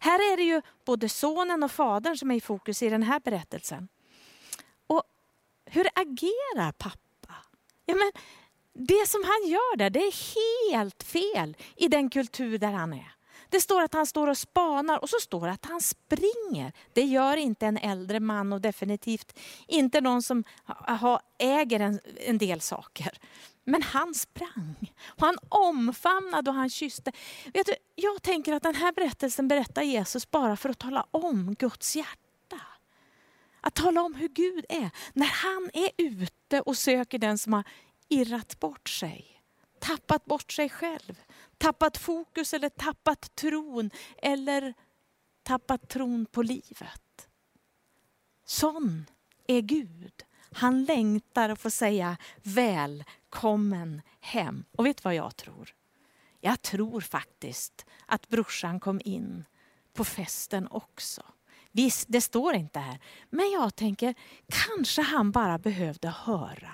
Här 0.00 0.32
är 0.32 0.36
det 0.36 0.42
ju 0.42 0.62
både 0.84 1.08
sonen 1.08 1.62
och 1.62 1.72
fadern 1.72 2.16
som 2.16 2.30
är 2.30 2.34
i 2.34 2.40
fokus 2.40 2.82
i 2.82 2.88
den 2.88 3.02
här 3.02 3.20
berättelsen. 3.20 3.88
Och 4.86 5.02
hur 5.64 5.88
agerar 5.94 6.72
pappa? 6.72 7.34
Ja, 7.86 7.94
men 7.94 8.12
det 8.72 9.08
som 9.08 9.24
han 9.24 9.50
gör 9.50 9.76
där, 9.76 9.90
det 9.90 10.00
är 10.00 10.72
helt 10.72 11.02
fel 11.02 11.56
i 11.76 11.88
den 11.88 12.10
kultur 12.10 12.58
där 12.58 12.72
han 12.72 12.92
är. 12.92 13.12
Det 13.52 13.60
står 13.60 13.82
att 13.82 13.94
han 13.94 14.06
står 14.06 14.28
och 14.28 14.38
spanar 14.38 14.98
och 15.02 15.08
så 15.08 15.16
står 15.20 15.46
det 15.46 15.52
att 15.52 15.64
han 15.64 15.80
springer. 15.80 16.72
Det 16.92 17.02
gör 17.02 17.36
inte 17.36 17.66
en 17.66 17.76
äldre 17.76 18.20
man 18.20 18.52
och 18.52 18.60
definitivt 18.60 19.38
inte 19.66 20.00
någon 20.00 20.22
som 20.22 20.44
äger 21.38 21.80
en, 21.80 22.00
en 22.26 22.38
del 22.38 22.60
saker. 22.60 23.18
Men 23.64 23.82
han 23.82 24.14
sprang 24.14 24.92
och 25.04 25.22
han 25.22 25.38
omfamnade 25.48 26.50
och 26.50 26.56
han 26.56 26.70
kysste. 26.70 27.12
Vet 27.54 27.66
du, 27.66 27.74
jag 27.94 28.22
tänker 28.22 28.52
att 28.52 28.62
den 28.62 28.74
här 28.74 28.92
berättelsen 28.92 29.48
berättar 29.48 29.82
Jesus 29.82 30.30
bara 30.30 30.56
för 30.56 30.68
att 30.68 30.78
tala 30.78 31.06
om 31.10 31.54
Guds 31.54 31.96
hjärta. 31.96 32.60
Att 33.60 33.74
tala 33.74 34.02
om 34.02 34.14
hur 34.14 34.28
Gud 34.28 34.64
är. 34.68 34.90
När 35.12 35.26
han 35.26 35.70
är 35.72 35.90
ute 35.96 36.60
och 36.60 36.76
söker 36.76 37.18
den 37.18 37.38
som 37.38 37.52
har 37.52 37.64
irrat 38.08 38.60
bort 38.60 38.88
sig. 38.88 39.42
Tappat 39.78 40.24
bort 40.24 40.52
sig 40.52 40.68
själv 40.68 41.20
tappat 41.62 41.96
fokus 41.96 42.54
eller 42.54 42.68
tappat 42.68 43.34
tron 43.34 43.90
eller 44.18 44.74
tappat 45.42 45.88
tron 45.88 46.26
på 46.26 46.42
livet. 46.42 47.28
Sån 48.44 49.06
är 49.46 49.60
Gud. 49.60 50.12
Han 50.52 50.84
längtar 50.84 51.48
att 51.48 51.60
få 51.60 51.70
säga 51.70 52.16
välkommen 52.42 54.02
hem. 54.20 54.64
Och 54.76 54.86
vet 54.86 55.04
vad 55.04 55.14
jag 55.14 55.36
tror? 55.36 55.74
Jag 56.40 56.62
tror 56.62 57.00
faktiskt 57.00 57.86
att 58.06 58.28
brorsan 58.28 58.80
kom 58.80 59.00
in 59.04 59.44
på 59.92 60.04
festen 60.04 60.68
också. 60.70 61.22
Visst, 61.72 62.06
det 62.08 62.20
står 62.20 62.54
inte 62.54 62.78
här. 62.78 62.98
Men 63.30 63.50
jag 63.50 63.76
tänker, 63.76 64.14
kanske 64.48 65.02
han 65.02 65.30
bara 65.30 65.58
behövde 65.58 66.08
höra 66.08 66.72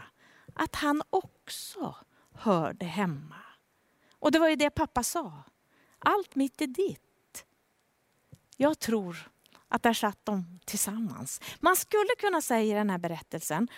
att 0.55 0.75
han 0.75 1.03
också 1.11 1.97
hörde 2.33 2.87
hemma. 2.87 3.48
Och 4.19 4.33
det 4.33 4.39
var 4.39 4.49
ju 4.49 4.57
det 4.57 4.71
pappa 4.71 5.03
sa. 5.03 5.43
Allt 5.99 6.35
mitt 6.35 6.61
är 6.61 6.67
ditt. 6.67 7.45
Jag 8.57 8.79
tror 8.79 9.31
att 9.69 9.83
där 9.83 9.93
satt 9.93 10.25
de 10.25 10.61
tillsammans. 10.65 11.41
Man 11.61 11.77
skulle 11.77 12.11
kunna 12.19 12.43
säga 12.43 12.75
i 12.75 12.79
den 12.79 12.91
här 12.91 12.99
berättelsen 12.99 13.69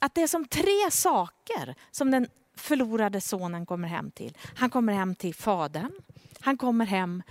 att 0.00 0.14
det 0.14 0.22
är 0.22 0.26
som 0.26 0.48
tre 0.48 0.90
saker 0.90 1.74
som 1.90 2.10
den 2.10 2.28
förlorade 2.56 3.20
sonen 3.20 3.66
kommer 3.66 3.88
hem 3.88 4.10
till. 4.10 4.38
Han 4.56 4.70
kommer 4.70 4.92
hem 4.92 5.14
till 5.14 5.34
fadern, 5.34 5.92
han 6.40 6.56
kommer 6.56 6.86
hem 6.86 7.22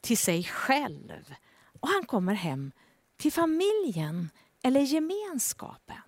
till 0.00 0.18
sig 0.18 0.44
själv 0.44 1.34
och 1.80 1.88
han 1.88 2.06
kommer 2.06 2.34
hem 2.34 2.72
till 3.16 3.32
familjen 3.32 4.30
eller 4.62 4.80
gemenskapen. 4.80 6.02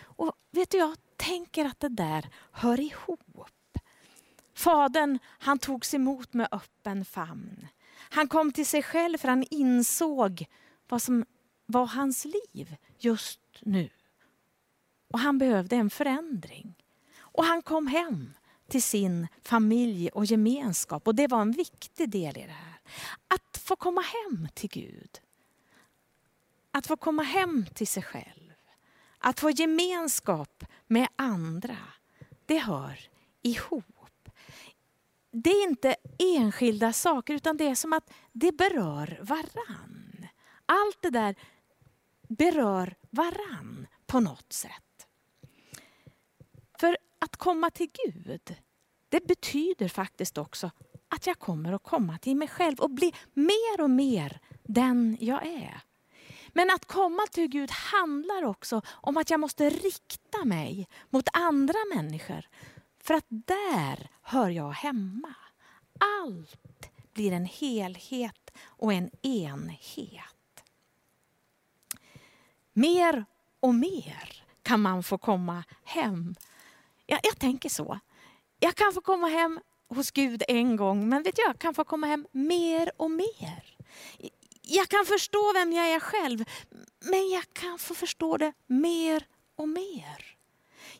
Och 0.00 0.32
vet 0.50 0.70
du, 0.70 0.78
jag 0.78 0.96
tänker 1.16 1.64
att 1.64 1.80
det 1.80 1.88
där 1.88 2.28
hör 2.52 2.80
ihop. 2.80 3.50
Fadern 4.64 5.18
han 5.24 5.58
togs 5.58 5.94
emot 5.94 6.34
med 6.34 6.48
öppen 6.52 7.04
famn. 7.04 7.68
Han 7.96 8.28
kom 8.28 8.52
till 8.52 8.66
sig 8.66 8.82
själv 8.82 9.18
för 9.18 9.28
han 9.28 9.44
insåg 9.50 10.46
vad 10.88 11.02
som 11.02 11.24
var 11.66 11.86
hans 11.86 12.24
liv 12.24 12.76
just 12.98 13.40
nu. 13.60 13.90
Och 15.12 15.18
han 15.18 15.38
behövde 15.38 15.76
en 15.76 15.90
förändring. 15.90 16.74
Och 17.18 17.44
han 17.44 17.62
kom 17.62 17.86
hem 17.86 18.34
till 18.68 18.82
sin 18.82 19.28
familj 19.42 20.08
och 20.08 20.24
gemenskap. 20.24 21.06
Och 21.06 21.14
det 21.14 21.26
var 21.26 21.42
en 21.42 21.52
viktig 21.52 22.10
del 22.10 22.38
i 22.38 22.42
det 22.42 22.52
här. 22.52 22.80
Att 23.28 23.58
få 23.58 23.76
komma 23.76 24.00
hem 24.00 24.48
till 24.54 24.70
Gud. 24.70 25.20
Att 26.70 26.86
få 26.86 26.96
komma 26.96 27.22
hem 27.22 27.66
till 27.74 27.88
sig 27.88 28.02
själv. 28.02 28.52
Att 29.18 29.40
få 29.40 29.50
gemenskap 29.50 30.64
med 30.86 31.08
andra. 31.16 31.76
Det 32.46 32.58
hör 32.58 32.98
ihop 33.42 33.93
det 35.34 35.50
är 35.50 35.68
inte 35.68 35.96
enskilda 36.18 36.92
saker 36.92 37.34
utan 37.34 37.56
det 37.56 37.68
är 37.68 37.74
som 37.74 37.92
att 37.92 38.10
det 38.32 38.52
berör 38.52 39.18
varann. 39.22 40.26
Allt 40.66 40.98
det 41.00 41.10
där 41.10 41.34
berör 42.28 42.96
varann 43.10 43.86
på 44.06 44.20
något 44.20 44.52
sätt. 44.52 45.06
För 46.78 46.98
att 47.18 47.36
komma 47.36 47.70
till 47.70 47.90
Gud, 48.04 48.56
det 49.08 49.26
betyder 49.26 49.88
faktiskt 49.88 50.38
också 50.38 50.70
att 51.08 51.26
jag 51.26 51.38
kommer 51.38 51.72
att 51.72 51.82
komma 51.82 52.18
till 52.18 52.36
mig 52.36 52.48
själv 52.48 52.80
och 52.80 52.90
bli 52.90 53.14
mer 53.34 53.80
och 53.80 53.90
mer 53.90 54.40
den 54.62 55.16
jag 55.20 55.46
är. 55.46 55.82
Men 56.52 56.70
att 56.70 56.84
komma 56.84 57.22
till 57.30 57.48
Gud 57.48 57.70
handlar 57.70 58.44
också 58.44 58.82
om 58.88 59.16
att 59.16 59.30
jag 59.30 59.40
måste 59.40 59.70
rikta 59.70 60.44
mig 60.44 60.88
mot 61.10 61.28
andra 61.32 61.78
människor 61.94 62.48
för 63.04 63.14
att 63.14 63.26
där 63.28 64.08
hör 64.22 64.48
jag 64.48 64.70
hemma. 64.70 65.34
Allt 65.98 66.90
blir 67.12 67.32
en 67.32 67.44
helhet 67.44 68.50
och 68.60 68.92
en 68.92 69.10
enhet. 69.22 70.64
Mer 72.72 73.24
och 73.60 73.74
mer 73.74 74.44
kan 74.62 74.80
man 74.80 75.02
få 75.02 75.18
komma 75.18 75.64
hem. 75.84 76.34
Jag, 77.06 77.20
jag 77.22 77.38
tänker 77.38 77.68
så. 77.68 78.00
Jag 78.60 78.74
kan 78.74 78.92
få 78.92 79.00
komma 79.00 79.28
hem 79.28 79.60
hos 79.88 80.10
Gud 80.10 80.42
en 80.48 80.76
gång, 80.76 81.08
men 81.08 81.22
vet 81.22 81.38
jag, 81.38 81.48
jag 81.48 81.58
kan 81.58 81.74
få 81.74 81.84
komma 81.84 82.06
hem 82.06 82.26
mer 82.32 82.92
och 82.96 83.10
mer. 83.10 83.76
Jag 84.62 84.88
kan 84.88 85.06
förstå 85.06 85.52
vem 85.52 85.72
jag 85.72 85.90
är 85.90 86.00
själv, 86.00 86.44
men 87.00 87.30
jag 87.30 87.44
kan 87.52 87.78
få 87.78 87.94
förstå 87.94 88.36
det 88.36 88.52
mer 88.66 89.26
och 89.56 89.68
mer. 89.68 90.33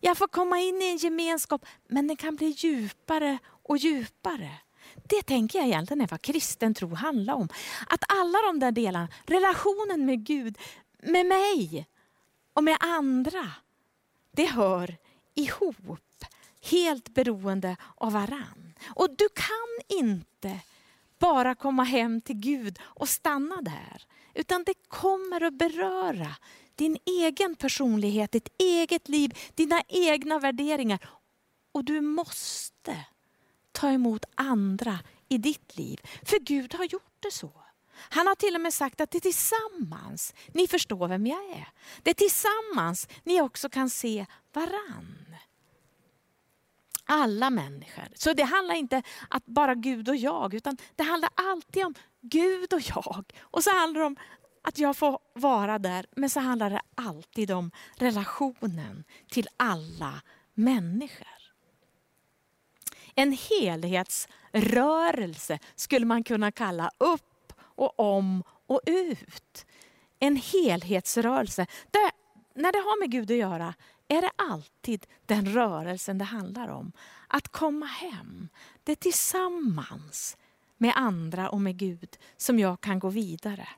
Jag 0.01 0.19
får 0.19 0.27
komma 0.27 0.61
in 0.61 0.83
i 0.83 0.85
en 0.85 0.97
gemenskap, 0.97 1.67
men 1.89 2.07
den 2.07 2.17
kan 2.17 2.37
bli 2.37 2.47
djupare 2.47 3.39
och 3.63 3.77
djupare. 3.77 4.51
Det 4.95 5.23
tänker 5.23 5.59
jag 5.59 5.69
egentligen 5.69 6.01
är 6.01 6.09
vad 6.09 6.23
kristen 6.23 6.75
tro 6.75 6.95
handlar 6.95 7.35
om. 7.35 7.49
Att 7.87 8.05
alla 8.09 8.39
de 8.47 8.61
där 8.61 8.73
delarna, 8.73 9.09
relationen 9.27 10.07
med 10.07 10.27
Gud, 10.27 10.59
med 11.03 11.27
mig 11.27 11.87
och 12.53 12.65
med 12.65 12.77
andra, 12.81 13.51
det 14.33 14.47
hör 14.47 14.97
ihop. 15.35 16.25
Helt 16.71 17.09
beroende 17.09 17.77
av 17.95 18.13
varann. 18.13 18.75
Och 18.95 19.17
du 19.17 19.29
kan 19.29 19.99
inte 19.99 20.61
bara 21.19 21.55
komma 21.55 21.83
hem 21.83 22.21
till 22.21 22.37
Gud 22.37 22.79
och 22.83 23.09
stanna 23.09 23.63
där. 23.63 24.07
Utan 24.35 24.65
det 24.65 24.75
kommer 24.89 25.41
att 25.41 25.55
beröra 25.55 26.37
din 26.75 26.99
egen 27.07 27.57
personlighet, 27.57 28.33
ditt 28.33 28.49
eget 28.59 29.09
liv, 29.09 29.39
dina 29.55 29.83
egna 29.89 30.39
värderingar. 30.39 30.99
Och 31.73 31.85
du 31.85 32.01
måste 32.01 33.05
ta 33.73 33.91
emot 33.91 34.25
andra 34.35 34.99
i 35.29 35.39
ditt 35.39 35.77
liv. 35.77 36.01
För 36.23 36.39
Gud 36.39 36.75
har 36.75 36.85
gjort 36.85 37.17
det 37.21 37.31
så. 37.31 37.53
Han 37.97 38.27
har 38.27 38.35
till 38.35 38.55
och 38.55 38.61
med 38.61 38.75
sagt 38.75 39.01
att 39.01 39.11
det 39.11 39.19
är 39.19 39.21
tillsammans 39.21 40.35
ni 40.53 40.67
förstår 40.67 41.09
vem 41.09 41.27
jag 41.27 41.45
är. 41.51 41.69
Det 42.03 42.11
är 42.11 42.15
tillsammans 42.15 43.09
ni 43.25 43.41
också 43.41 43.69
kan 43.69 43.91
se 43.91 44.27
varann. 44.53 45.37
Alla 47.05 47.51
människor. 47.51 48.09
Så 48.15 48.33
det 48.33 48.43
handlar 48.43 48.75
inte 48.75 49.03
att 49.29 49.47
bara 49.47 49.75
Gud 49.75 50.09
och 50.09 50.17
jag, 50.17 50.55
utan 50.55 50.77
det 50.97 51.03
handlar 51.03 51.31
alltid 51.35 51.85
om 51.85 51.95
Gud 52.21 52.73
och 52.73 52.81
jag. 52.81 53.25
Och 53.41 53.65
så 53.65 53.71
handlar 53.71 54.01
det 54.01 54.07
om 54.07 54.17
att 54.65 54.79
jag 54.79 54.97
får 54.97 55.19
vara 55.33 55.79
där. 55.79 56.07
Men 56.17 56.31
så 56.31 56.41
handlar 56.41 56.71
det 56.71 56.81
alltid 56.95 57.51
om 57.51 57.71
relationen 57.97 59.05
till 59.31 59.49
alla 59.57 60.23
människor. 60.55 61.27
En 63.15 63.33
helhetsrörelse 63.33 65.59
skulle 65.75 66.07
man 66.07 66.25
kunna 66.25 66.53
kalla 66.53 66.91
upp 66.99 67.53
och 67.61 68.01
om 68.01 68.43
och 68.67 68.81
ut. 68.87 69.67
En 70.19 70.37
helhetsrörelse. 70.37 71.67
Det, 71.91 72.11
när 72.55 72.73
det 72.73 72.79
har 72.79 73.01
med 73.01 73.11
Gud 73.11 73.31
att 73.31 73.37
göra 73.37 73.75
är 74.09 74.23
det 74.23 74.31
alltid 74.37 75.07
den 75.27 75.55
rörelsen 75.55 76.19
det 76.19 76.25
handlar 76.25 76.69
om. 76.69 76.93
Att 77.29 77.49
komma 77.49 77.87
hem. 77.87 78.49
Det 78.85 78.93
är 78.93 78.97
tillsammans 78.97 80.37
med 80.77 80.93
andra 80.97 81.51
och 81.51 81.61
med 81.61 81.77
Gud 81.77 82.19
som 82.37 82.59
jag 82.59 82.81
kan 82.81 82.99
gå 82.99 83.09
vidare. 83.09 83.69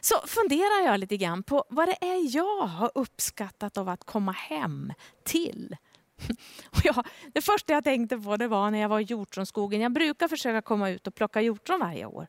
Så 0.00 0.14
funderar 0.26 0.86
jag 0.86 1.00
lite 1.00 1.16
grann 1.16 1.42
på 1.42 1.64
vad 1.68 1.88
det 1.88 1.96
är 2.00 2.36
jag 2.36 2.66
har 2.66 2.90
uppskattat 2.94 3.78
av 3.78 3.88
att 3.88 4.04
komma 4.04 4.32
hem 4.32 4.92
till. 5.24 5.76
Och 6.70 6.80
jag, 6.84 7.06
det 7.32 7.40
första 7.40 7.72
jag 7.72 7.84
tänkte 7.84 8.18
på 8.18 8.36
det 8.36 8.48
var 8.48 8.70
när 8.70 8.78
jag 8.78 8.88
var 8.88 9.00
i 9.00 9.02
hjortronskogen. 9.02 9.80
Jag 9.80 9.92
brukar 9.92 10.28
försöka 10.28 10.62
komma 10.62 10.90
ut 10.90 11.06
och 11.06 11.14
plocka 11.14 11.40
hjortron 11.40 11.80
varje 11.80 12.06
år. 12.06 12.26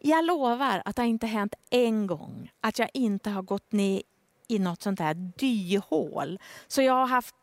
Jag 0.00 0.24
lovar 0.24 0.82
att 0.84 0.96
det 0.96 1.04
inte 1.04 1.26
hänt 1.26 1.54
en 1.70 2.06
gång 2.06 2.52
att 2.60 2.78
jag 2.78 2.88
inte 2.94 3.30
har 3.30 3.42
gått 3.42 3.72
ner 3.72 4.02
i 4.48 4.58
något 4.58 4.82
sånt 4.82 5.00
här 5.00 5.14
dyhål. 5.14 6.38
Så 6.66 6.82
jag 6.82 6.92
har 6.92 7.06
haft 7.06 7.34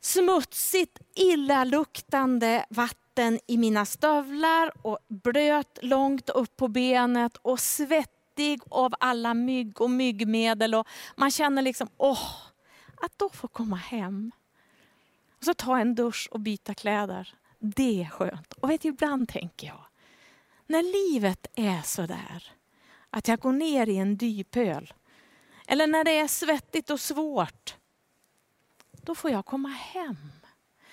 smutsigt, 0.00 0.98
illaluktande 1.14 2.66
vatten 2.70 3.38
i 3.46 3.56
mina 3.58 3.86
stövlar 3.86 4.86
och 4.86 4.98
blöt 5.08 5.78
långt 5.82 6.30
upp 6.30 6.56
på 6.56 6.68
benet 6.68 7.36
och 7.36 7.60
svett 7.60 8.17
svettig 8.38 8.60
av 8.70 8.94
alla 9.00 9.34
mygg 9.34 9.80
och 9.80 9.90
myggmedel. 9.90 10.74
Och 10.74 10.86
man 11.16 11.30
känner 11.30 11.62
liksom, 11.62 11.88
åh, 11.96 12.36
att 12.96 13.18
då 13.18 13.28
få 13.28 13.48
komma 13.48 13.76
hem. 13.76 14.32
Och 15.38 15.44
så 15.44 15.54
ta 15.54 15.78
en 15.78 15.94
dusch 15.94 16.28
och 16.30 16.40
byta 16.40 16.74
kläder. 16.74 17.34
Det 17.58 18.02
är 18.02 18.08
skönt. 18.08 18.52
Och 18.52 18.70
vet 18.70 18.82
du, 18.82 18.88
ibland 18.88 19.28
tänker 19.28 19.66
jag, 19.66 19.84
när 20.66 20.82
livet 20.82 21.46
är 21.54 21.82
sådär, 21.82 22.52
att 23.10 23.28
jag 23.28 23.40
går 23.40 23.52
ner 23.52 23.88
i 23.88 23.96
en 23.96 24.16
dypöl. 24.16 24.92
Eller 25.66 25.86
när 25.86 26.04
det 26.04 26.18
är 26.18 26.28
svettigt 26.28 26.90
och 26.90 27.00
svårt. 27.00 27.76
Då 29.02 29.14
får 29.14 29.30
jag 29.30 29.44
komma 29.44 29.68
hem. 29.68 30.16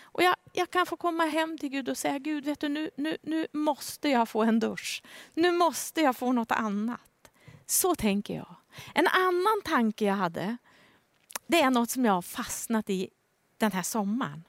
Och 0.01 0.23
jag, 0.23 0.35
jag, 0.53 0.69
kan 0.69 0.85
få 0.85 0.97
komma 0.97 1.25
hem 1.25 1.57
till 1.57 1.69
Gud 1.69 1.89
och 1.89 1.97
säga, 1.97 2.19
Gud 2.19 2.45
vet 2.45 2.59
du 2.59 2.69
nu, 2.69 2.89
nu, 2.97 3.17
nu 3.21 3.47
måste 3.51 4.09
jag 4.09 4.29
få 4.29 4.43
en 4.43 4.59
dusch. 4.59 5.03
Nu 5.33 5.51
måste 5.51 6.01
jag 6.01 6.15
få 6.15 6.31
något 6.31 6.51
annat. 6.51 7.14
Så 7.65 7.95
tänker 7.95 8.35
jag. 8.35 8.55
En 8.93 9.07
annan 9.07 9.61
tanke 9.63 10.05
jag 10.05 10.15
hade, 10.15 10.57
det 11.47 11.61
är 11.61 11.69
något 11.69 11.89
som 11.89 12.05
jag 12.05 12.13
har 12.13 12.21
fastnat 12.21 12.89
i 12.89 13.09
den 13.57 13.71
här 13.71 13.83
sommaren. 13.83 14.43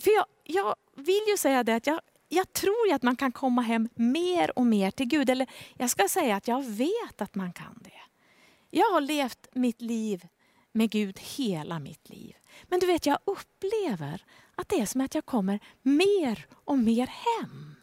För 0.00 0.10
jag, 0.10 0.26
jag 0.44 0.76
vill 0.94 1.24
ju 1.28 1.36
säga 1.36 1.64
det 1.64 1.74
att 1.74 1.86
jag, 1.86 2.00
jag 2.28 2.52
tror 2.52 2.88
ju 2.88 2.92
att 2.92 3.02
man 3.02 3.16
kan 3.16 3.32
komma 3.32 3.62
hem 3.62 3.88
mer 3.94 4.58
och 4.58 4.66
mer 4.66 4.90
till 4.90 5.06
Gud. 5.06 5.30
Eller 5.30 5.46
jag 5.76 5.90
ska 5.90 6.08
säga 6.08 6.36
att 6.36 6.48
jag 6.48 6.64
vet 6.64 7.22
att 7.22 7.34
man 7.34 7.52
kan 7.52 7.78
det. 7.80 8.00
Jag 8.70 8.92
har 8.92 9.00
levt 9.00 9.48
mitt 9.52 9.80
liv 9.80 10.26
med 10.72 10.90
Gud 10.90 11.18
hela 11.18 11.78
mitt 11.78 12.08
liv. 12.08 12.36
Men 12.64 12.80
du 12.80 12.86
vet, 12.86 13.06
jag 13.06 13.18
upplever 13.24 14.24
att 14.54 14.68
det 14.68 14.80
är 14.80 14.86
som 14.86 15.00
att 15.00 15.14
jag 15.14 15.26
kommer 15.26 15.60
mer 15.82 16.46
och 16.64 16.78
mer 16.78 17.06
hem. 17.06 17.74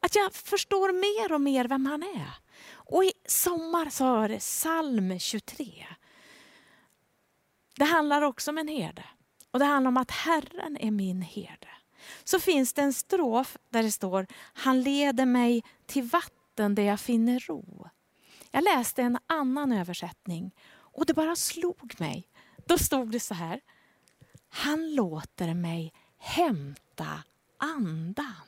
Att 0.00 0.14
jag 0.14 0.34
förstår 0.34 0.92
mer 0.92 1.34
och 1.34 1.40
mer 1.40 1.64
vem 1.64 1.86
han 1.86 2.02
är. 2.02 2.30
Och 2.92 3.04
i 3.04 3.12
sommar 3.26 3.90
så 3.90 4.04
har 4.04 4.28
det 4.28 4.38
psalm 4.38 5.18
23. 5.18 5.86
Det 7.76 7.84
handlar 7.84 8.22
också 8.22 8.50
om 8.50 8.58
en 8.58 8.68
herde. 8.68 9.04
Och 9.50 9.58
det 9.58 9.64
handlar 9.64 9.88
om 9.88 9.96
att 9.96 10.10
Herren 10.10 10.76
är 10.76 10.90
min 10.90 11.22
herde. 11.22 11.68
Så 12.24 12.40
finns 12.40 12.72
det 12.72 12.82
en 12.82 12.92
strof 12.92 13.56
där 13.70 13.82
det 13.82 13.90
står, 13.90 14.26
han 14.52 14.82
leder 14.82 15.26
mig 15.26 15.64
till 15.86 16.02
vatten 16.02 16.74
där 16.74 16.82
jag 16.82 17.00
finner 17.00 17.40
ro. 17.40 17.88
Jag 18.50 18.64
läste 18.64 19.02
en 19.02 19.18
annan 19.26 19.72
översättning 19.72 20.54
och 20.74 21.06
det 21.06 21.14
bara 21.14 21.36
slog 21.36 21.94
mig. 22.00 22.28
Då 22.66 22.78
stod 22.78 23.10
det 23.10 23.20
så 23.20 23.34
här, 23.34 23.60
han 24.48 24.94
låter 24.94 25.54
mig 25.54 25.92
hämta 26.18 27.22
andan. 27.58 28.46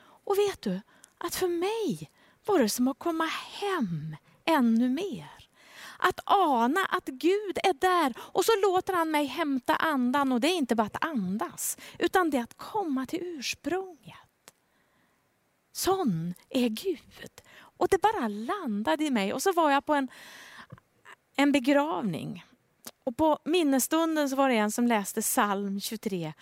Och 0.00 0.38
vet 0.38 0.62
du, 0.62 0.80
att 1.18 1.34
för 1.34 1.48
mig 1.48 2.10
var 2.46 2.58
det 2.58 2.68
som 2.68 2.88
att 2.88 2.98
komma 2.98 3.24
hem 3.60 4.16
ännu 4.44 4.88
mer. 4.88 5.48
Att 5.98 6.20
ana 6.24 6.80
att 6.90 7.06
Gud 7.06 7.58
är 7.62 7.72
där 7.72 8.14
och 8.18 8.44
så 8.44 8.52
låter 8.62 8.94
han 8.94 9.10
mig 9.10 9.26
hämta 9.26 9.76
andan. 9.76 10.32
Och 10.32 10.40
det 10.40 10.48
är 10.48 10.56
inte 10.56 10.74
bara 10.74 10.86
att 10.86 11.04
andas, 11.04 11.76
utan 11.98 12.30
det 12.30 12.38
är 12.38 12.42
att 12.42 12.56
komma 12.56 13.06
till 13.06 13.20
ursprunget. 13.22 14.16
Sån 15.72 16.34
är 16.48 16.68
Gud. 16.68 17.40
Och 17.76 17.88
det 17.88 18.02
bara 18.02 18.28
landade 18.28 19.04
i 19.04 19.10
mig. 19.10 19.32
Och 19.32 19.42
så 19.42 19.52
var 19.52 19.70
jag 19.70 19.86
på 19.86 19.94
en, 19.94 20.08
en 21.36 21.52
begravning. 21.52 22.44
Och 23.04 23.16
på 23.16 23.38
minnesstunden 23.44 24.30
så 24.30 24.36
var 24.36 24.48
det 24.48 24.54
en 24.54 24.70
som 24.70 24.86
läste 24.86 25.20
psalm 25.22 25.80
23 25.80 26.32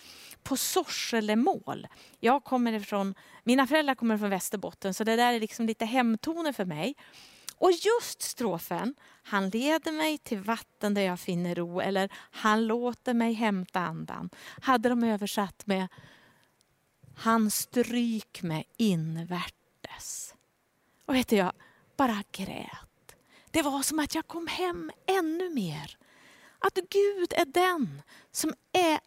på 0.43 0.57
Sorselemål. 0.57 1.87
Jag 2.19 2.43
kommer 2.43 2.73
ifrån, 2.73 3.15
mina 3.43 3.67
föräldrar 3.67 3.95
kommer 3.95 4.17
från 4.17 4.29
Västerbotten 4.29 4.93
så 4.93 5.03
det 5.03 5.15
där 5.15 5.33
är 5.33 5.39
liksom 5.39 5.65
lite 5.65 5.85
hemtoner 5.85 6.53
för 6.53 6.65
mig. 6.65 6.95
Och 7.55 7.71
just 7.71 8.21
strofen, 8.21 8.95
han 9.23 9.49
leder 9.49 9.91
mig 9.91 10.17
till 10.17 10.39
vatten 10.39 10.93
där 10.93 11.01
jag 11.01 11.19
finner 11.19 11.55
ro 11.55 11.81
eller 11.81 12.09
han 12.31 12.67
låter 12.67 13.13
mig 13.13 13.33
hämta 13.33 13.79
andan, 13.79 14.29
hade 14.61 14.89
de 14.89 15.03
översatt 15.03 15.67
med 15.67 15.87
han 17.15 17.51
stryk 17.51 18.41
mig 18.41 18.67
invärtes. 18.77 20.35
Och 21.05 21.15
vet 21.15 21.27
du, 21.27 21.35
jag 21.35 21.51
bara 21.97 22.23
grät. 22.31 23.15
Det 23.51 23.61
var 23.61 23.81
som 23.81 23.99
att 23.99 24.15
jag 24.15 24.27
kom 24.27 24.47
hem 24.47 24.91
ännu 25.05 25.49
mer. 25.49 25.98
Att 26.59 26.75
Gud 26.89 27.33
är 27.33 27.45
den 27.45 28.01
som 28.31 28.53
är 28.71 28.99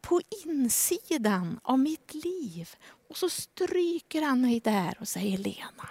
på 0.00 0.20
insidan 0.44 1.60
av 1.62 1.78
mitt 1.78 2.14
liv. 2.14 2.68
Och 3.08 3.16
så 3.16 3.30
stryker 3.30 4.22
han 4.22 4.40
mig 4.40 4.60
där 4.60 4.96
och 5.00 5.08
säger 5.08 5.38
Lena, 5.38 5.90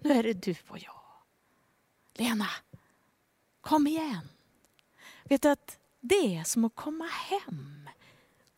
nu 0.00 0.12
är 0.12 0.22
det 0.22 0.32
du 0.32 0.54
och 0.68 0.78
jag. 0.78 1.02
Lena, 2.14 2.48
kom 3.60 3.86
igen. 3.86 4.28
Vet 5.24 5.42
du 5.42 5.48
att 5.48 5.78
det 6.00 6.36
är 6.36 6.44
som 6.44 6.64
att 6.64 6.74
komma 6.74 7.06
hem 7.06 7.88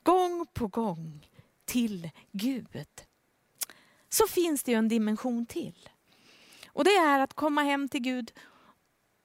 gång 0.02 0.46
på 0.52 0.66
gång 0.66 1.28
till 1.64 2.10
Gud. 2.32 2.86
Så 4.08 4.26
finns 4.26 4.62
det 4.62 4.72
ju 4.72 4.78
en 4.78 4.88
dimension 4.88 5.46
till. 5.46 5.88
Och 6.66 6.84
det 6.84 6.90
är 6.96 7.20
att 7.20 7.34
komma 7.34 7.62
hem 7.62 7.88
till 7.88 8.00
Gud 8.00 8.32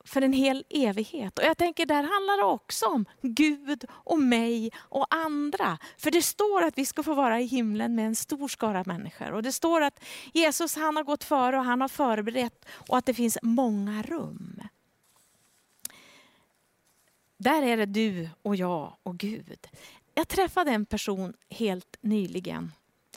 för 0.06 0.22
en 0.22 0.34
hel 0.34 0.66
evighet. 0.70 1.40
Och 1.40 1.46
jag 1.46 1.58
tänker 1.58 1.86
där 1.86 1.96
handlar 1.96 2.38
det 2.38 2.44
också 2.44 2.86
om 2.86 3.06
Gud 3.22 3.86
och 3.90 4.20
mig 4.20 4.72
och 4.78 5.06
andra. 5.10 5.78
För 5.98 6.12
det 6.12 6.22
står 6.22 6.64
att 6.64 6.78
vi 6.78 6.86
ska 6.86 7.04
få 7.04 7.14
vara 7.14 7.42
i 7.42 7.46
himlen 7.46 7.96
med 7.96 8.06
en 8.06 8.16
stor 8.16 8.48
skara 8.48 8.84
människor. 8.86 9.32
Och 9.32 9.44
det 9.44 9.52
står 9.52 9.82
att 9.82 10.04
Jesus 10.34 10.76
han 10.76 10.96
har 10.96 11.04
gått 11.04 11.24
före 11.24 11.58
och 11.58 11.66
han 11.66 11.82
har 11.82 11.88
förberett 11.88 12.66
och 12.70 12.98
att 12.98 13.06
det 13.06 13.14
finns 13.14 13.38
många 13.42 14.02
rum. 14.02 14.62
Där 17.38 17.64
är 17.64 17.78
det 17.78 17.86
du 17.86 18.30
och 18.42 18.56
jag 18.56 18.96
och 19.04 19.18
Gud. 19.18 19.68
Jag 20.14 20.28
träffade 20.28 20.72
en 20.72 20.86
person 20.86 21.34
helt 21.50 21.98
nyligen 22.02 22.72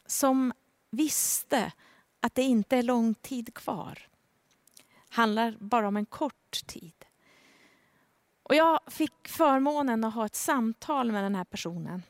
som 0.07 0.53
visste 0.91 1.73
att 2.21 2.35
det 2.35 2.43
inte 2.43 2.77
är 2.77 2.83
lång 2.83 3.15
tid 3.15 3.55
kvar 3.55 4.09
handlar 5.17 5.57
bara 5.61 5.89
om 5.89 5.97
en 5.97 6.07
kort 6.07 6.67
tid. 6.67 7.05
Och 8.43 8.55
jag 8.55 8.81
fick 8.87 9.29
förmånen 9.29 10.05
att 10.05 10.15
ha 10.15 10.27
ett 10.27 10.35
samtal 10.35 11.13
med 11.13 11.25
den 11.25 11.35
här 11.35 11.45
personen. 11.45 12.03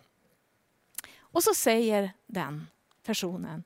Och 1.18 1.42
så 1.42 1.54
säger 1.54 2.12
den 2.26 2.66
personen, 3.02 3.64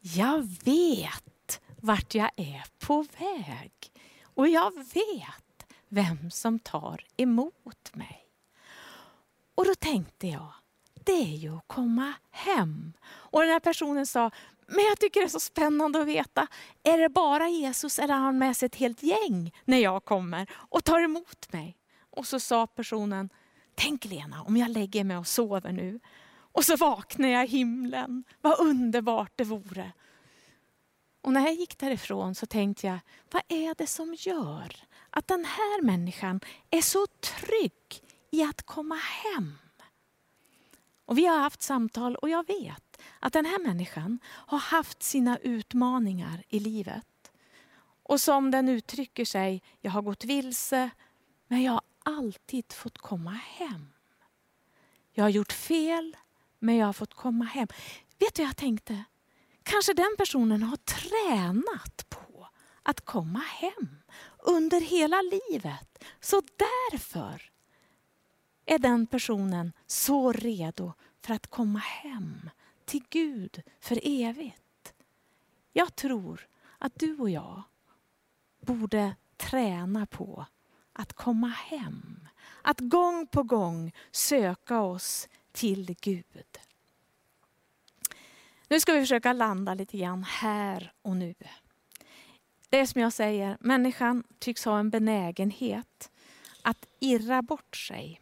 jag 0.00 0.48
vet 0.64 1.60
vart 1.80 2.14
jag 2.14 2.30
är 2.36 2.64
på 2.78 3.06
väg. 3.18 3.72
Och 4.22 4.48
jag 4.48 4.76
vet 4.76 5.66
vem 5.88 6.30
som 6.30 6.58
tar 6.58 7.06
emot 7.16 7.90
mig. 7.94 8.26
Och 9.54 9.64
då 9.64 9.74
tänkte 9.74 10.26
jag, 10.28 10.52
det 10.94 11.22
är 11.22 11.36
ju 11.36 11.56
att 11.56 11.64
komma 11.68 12.12
hem. 12.30 12.92
Och 13.06 13.40
den 13.40 13.50
här 13.50 13.60
personen 13.60 14.06
sa, 14.06 14.30
men 14.66 14.84
jag 14.84 14.98
tycker 14.98 15.20
det 15.20 15.26
är 15.26 15.28
så 15.28 15.40
spännande 15.40 16.00
att 16.00 16.06
veta, 16.06 16.46
är 16.82 16.98
det 16.98 17.08
bara 17.08 17.48
Jesus 17.48 17.98
eller 17.98 18.14
har 18.14 18.20
han 18.20 18.38
med 18.38 18.56
sig 18.56 18.66
ett 18.66 18.76
helt 18.76 19.02
gäng 19.02 19.54
när 19.64 19.78
jag 19.78 20.04
kommer 20.04 20.50
och 20.54 20.84
tar 20.84 21.00
emot 21.00 21.52
mig? 21.52 21.76
Och 22.10 22.26
så 22.26 22.40
sa 22.40 22.66
personen, 22.66 23.30
tänk 23.74 24.04
Lena 24.04 24.42
om 24.42 24.56
jag 24.56 24.70
lägger 24.70 25.04
mig 25.04 25.16
och 25.16 25.26
sover 25.26 25.72
nu 25.72 26.00
och 26.54 26.64
så 26.64 26.76
vaknar 26.76 27.28
jag 27.28 27.44
i 27.44 27.48
himlen. 27.48 28.24
Vad 28.40 28.60
underbart 28.60 29.32
det 29.36 29.44
vore. 29.44 29.92
Och 31.22 31.32
när 31.32 31.40
jag 31.40 31.54
gick 31.54 31.78
därifrån 31.78 32.34
så 32.34 32.46
tänkte 32.46 32.86
jag, 32.86 32.98
vad 33.30 33.42
är 33.48 33.74
det 33.74 33.86
som 33.86 34.14
gör 34.18 34.76
att 35.10 35.28
den 35.28 35.44
här 35.44 35.82
människan 35.82 36.40
är 36.70 36.82
så 36.82 37.06
trygg 37.06 38.02
i 38.30 38.42
att 38.42 38.62
komma 38.62 38.94
hem? 38.94 39.58
Och 41.04 41.18
vi 41.18 41.26
har 41.26 41.38
haft 41.38 41.62
samtal 41.62 42.16
och 42.16 42.28
jag 42.28 42.46
vet 42.46 42.93
att 43.24 43.32
den 43.32 43.46
här 43.46 43.58
människan 43.58 44.18
har 44.26 44.58
haft 44.58 45.02
sina 45.02 45.38
utmaningar 45.38 46.44
i 46.48 46.60
livet. 46.60 47.32
Och 48.02 48.20
som 48.20 48.50
den 48.50 48.68
uttrycker 48.68 49.24
sig, 49.24 49.62
jag 49.80 49.90
har 49.90 50.02
gått 50.02 50.24
vilse 50.24 50.90
men 51.48 51.62
jag 51.62 51.72
har 51.72 51.80
alltid 52.02 52.72
fått 52.72 52.98
komma 52.98 53.30
hem. 53.30 53.92
Jag 55.12 55.24
har 55.24 55.28
gjort 55.28 55.52
fel 55.52 56.16
men 56.58 56.76
jag 56.76 56.86
har 56.86 56.92
fått 56.92 57.14
komma 57.14 57.44
hem. 57.44 57.68
Vet 58.18 58.34
du 58.34 58.42
vad 58.42 58.48
jag 58.48 58.56
tänkte? 58.56 59.04
Kanske 59.62 59.94
den 59.94 60.14
personen 60.18 60.62
har 60.62 60.76
tränat 60.76 62.06
på 62.08 62.48
att 62.82 63.00
komma 63.00 63.38
hem 63.38 64.02
under 64.38 64.80
hela 64.80 65.22
livet. 65.22 66.04
Så 66.20 66.42
därför 66.56 67.50
är 68.66 68.78
den 68.78 69.06
personen 69.06 69.72
så 69.86 70.32
redo 70.32 70.92
för 71.22 71.34
att 71.34 71.46
komma 71.46 71.78
hem 71.78 72.50
till 72.84 73.04
Gud 73.10 73.62
för 73.80 74.00
evigt. 74.02 74.94
Jag 75.72 75.96
tror 75.96 76.48
att 76.78 76.98
du 76.98 77.16
och 77.16 77.30
jag 77.30 77.62
borde 78.60 79.16
träna 79.36 80.06
på 80.06 80.46
att 80.92 81.12
komma 81.12 81.48
hem. 81.48 82.28
Att 82.62 82.80
gång 82.80 83.26
på 83.26 83.42
gång 83.42 83.92
söka 84.10 84.80
oss 84.80 85.28
till 85.52 85.96
Gud. 86.00 86.58
Nu 88.68 88.80
ska 88.80 88.92
vi 88.92 89.00
försöka 89.00 89.32
landa 89.32 89.74
lite 89.74 89.98
grann 89.98 90.24
här 90.24 90.92
och 91.02 91.16
nu. 91.16 91.34
Det 92.68 92.78
är 92.78 92.86
som 92.86 93.00
jag 93.00 93.12
säger, 93.12 93.56
människan 93.60 94.24
tycks 94.38 94.64
ha 94.64 94.78
en 94.78 94.90
benägenhet 94.90 96.10
att 96.62 96.86
irra 97.00 97.42
bort 97.42 97.76
sig 97.76 98.20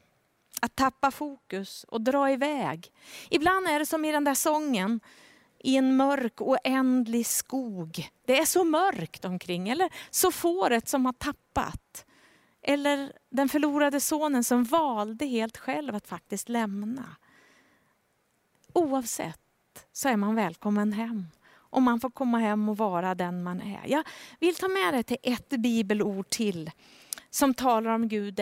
att 0.63 0.77
tappa 0.77 1.11
fokus 1.11 1.85
och 1.89 2.01
dra 2.01 2.31
iväg. 2.31 2.93
Ibland 3.31 3.67
är 3.67 3.79
det 3.79 3.87
som 3.87 4.05
i 4.05 4.13
den 4.13 4.25
där 4.25 4.35
sången, 4.35 5.01
i 5.59 5.77
en 5.77 5.97
mörk 5.97 6.41
oändlig 6.41 7.27
skog. 7.27 8.09
Det 8.25 8.39
är 8.39 8.45
så 8.45 8.65
mörkt 8.65 9.25
omkring. 9.25 9.69
Eller 9.69 9.91
så 10.11 10.33
fåret 10.33 10.89
som 10.89 11.07
har 11.07 11.13
tappat. 11.13 12.07
Eller 12.63 13.13
den 13.31 13.49
förlorade 13.49 14.01
sonen 14.01 14.45
som 14.45 14.65
valde 14.65 15.27
helt 15.27 15.57
själv 15.57 15.95
att 15.95 16.07
faktiskt 16.07 16.49
lämna. 16.49 17.17
Oavsett 18.73 19.39
så 19.93 20.09
är 20.09 20.17
man 20.17 20.35
välkommen 20.35 20.93
hem. 20.93 21.27
Och 21.55 21.83
man 21.83 22.01
får 22.01 22.11
komma 22.11 22.39
hem 22.39 22.69
och 22.69 22.77
vara 22.77 23.15
den 23.15 23.43
man 23.43 23.61
är. 23.61 23.87
Jag 23.87 24.05
vill 24.41 24.55
ta 24.55 24.69
med 24.69 24.95
dig 24.95 25.03
till 25.03 25.17
ett 25.23 25.49
bibelord 25.49 26.31
till 26.31 26.71
som 27.31 27.55
talar 27.55 27.91
om 27.91 28.09
Gud 28.09 28.41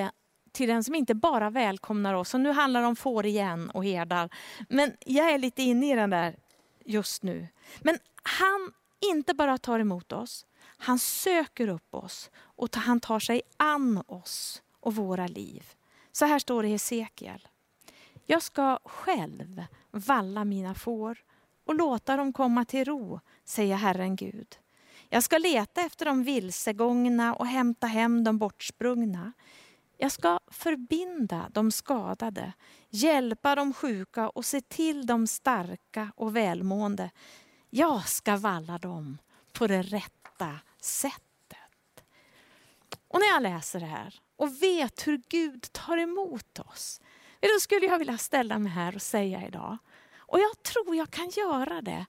till 0.52 0.68
den 0.68 0.84
som 0.84 0.94
inte 0.94 1.14
bara 1.14 1.50
välkomnar 1.50 2.14
oss. 2.14 2.34
Och 2.34 2.40
nu 2.40 2.52
handlar 2.52 2.80
det 2.80 2.86
om 2.86 2.96
får 2.96 3.26
igen 3.26 3.70
och 3.70 3.84
herdar. 3.84 4.30
Men 4.68 4.96
jag 5.06 5.30
är 5.30 5.38
lite 5.38 5.62
inne 5.62 5.92
i 5.92 5.94
den 5.94 6.10
där 6.10 6.36
just 6.84 7.22
nu. 7.22 7.46
Men 7.80 7.98
han 8.22 8.72
inte 9.12 9.34
bara 9.34 9.58
tar 9.58 9.80
emot 9.80 10.12
oss, 10.12 10.46
han 10.62 10.98
söker 10.98 11.68
upp 11.68 11.94
oss 11.94 12.30
och 12.36 12.76
han 12.76 13.00
tar 13.00 13.20
sig 13.20 13.42
an 13.56 14.02
oss 14.06 14.62
och 14.80 14.94
våra 14.94 15.26
liv. 15.26 15.66
Så 16.12 16.24
här 16.24 16.38
står 16.38 16.62
det 16.62 16.68
i 16.68 16.72
Hesekiel. 16.72 17.48
Jag 18.26 18.42
ska 18.42 18.78
själv 18.84 19.64
valla 19.90 20.44
mina 20.44 20.74
får 20.74 21.18
och 21.64 21.74
låta 21.74 22.16
dem 22.16 22.32
komma 22.32 22.64
till 22.64 22.84
ro, 22.84 23.20
säger 23.44 23.76
Herren 23.76 24.16
Gud. 24.16 24.58
Jag 25.08 25.22
ska 25.22 25.38
leta 25.38 25.80
efter 25.80 26.04
de 26.04 26.24
vilsegångna 26.24 27.34
och 27.34 27.46
hämta 27.46 27.86
hem 27.86 28.24
de 28.24 28.38
bortsprungna. 28.38 29.32
Jag 30.02 30.12
ska 30.12 30.40
förbinda 30.46 31.50
de 31.52 31.70
skadade, 31.70 32.52
hjälpa 32.88 33.54
de 33.54 33.74
sjuka 33.74 34.28
och 34.28 34.44
se 34.44 34.60
till 34.60 35.06
de 35.06 35.26
starka 35.26 36.12
och 36.16 36.36
välmående. 36.36 37.10
Jag 37.70 38.08
ska 38.08 38.36
valla 38.36 38.78
dem 38.78 39.18
på 39.52 39.66
det 39.66 39.82
rätta 39.82 40.58
sättet. 40.80 42.04
Och 43.08 43.20
när 43.20 43.26
jag 43.26 43.42
läser 43.42 43.80
det 43.80 43.86
här 43.86 44.20
och 44.36 44.62
vet 44.62 45.06
hur 45.06 45.22
Gud 45.28 45.72
tar 45.72 45.96
emot 45.96 46.58
oss, 46.58 47.00
då 47.40 47.60
skulle 47.60 47.86
jag 47.86 47.98
vilja 47.98 48.18
ställa 48.18 48.58
mig 48.58 48.72
här 48.72 48.94
och 48.94 49.02
säga 49.02 49.46
idag, 49.46 49.78
och 50.16 50.38
jag 50.38 50.62
tror 50.62 50.96
jag 50.96 51.10
kan 51.10 51.28
göra 51.28 51.82
det 51.82 52.06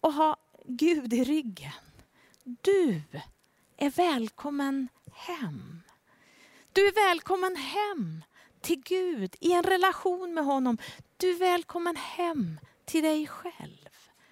och 0.00 0.12
ha 0.12 0.36
Gud 0.64 1.12
i 1.12 1.24
ryggen. 1.24 1.72
Du 2.44 3.02
är 3.76 3.90
välkommen 3.90 4.88
hem. 5.12 5.82
Du 6.78 6.86
är 6.86 7.08
välkommen 7.08 7.56
hem 7.56 8.24
till 8.60 8.82
Gud 8.84 9.36
i 9.40 9.52
en 9.52 9.62
relation 9.62 10.34
med 10.34 10.44
honom. 10.44 10.78
Du 11.16 11.30
är 11.30 11.38
välkommen 11.38 11.96
hem 11.96 12.60
till 12.84 13.02
dig 13.02 13.26
själv. 13.26 13.88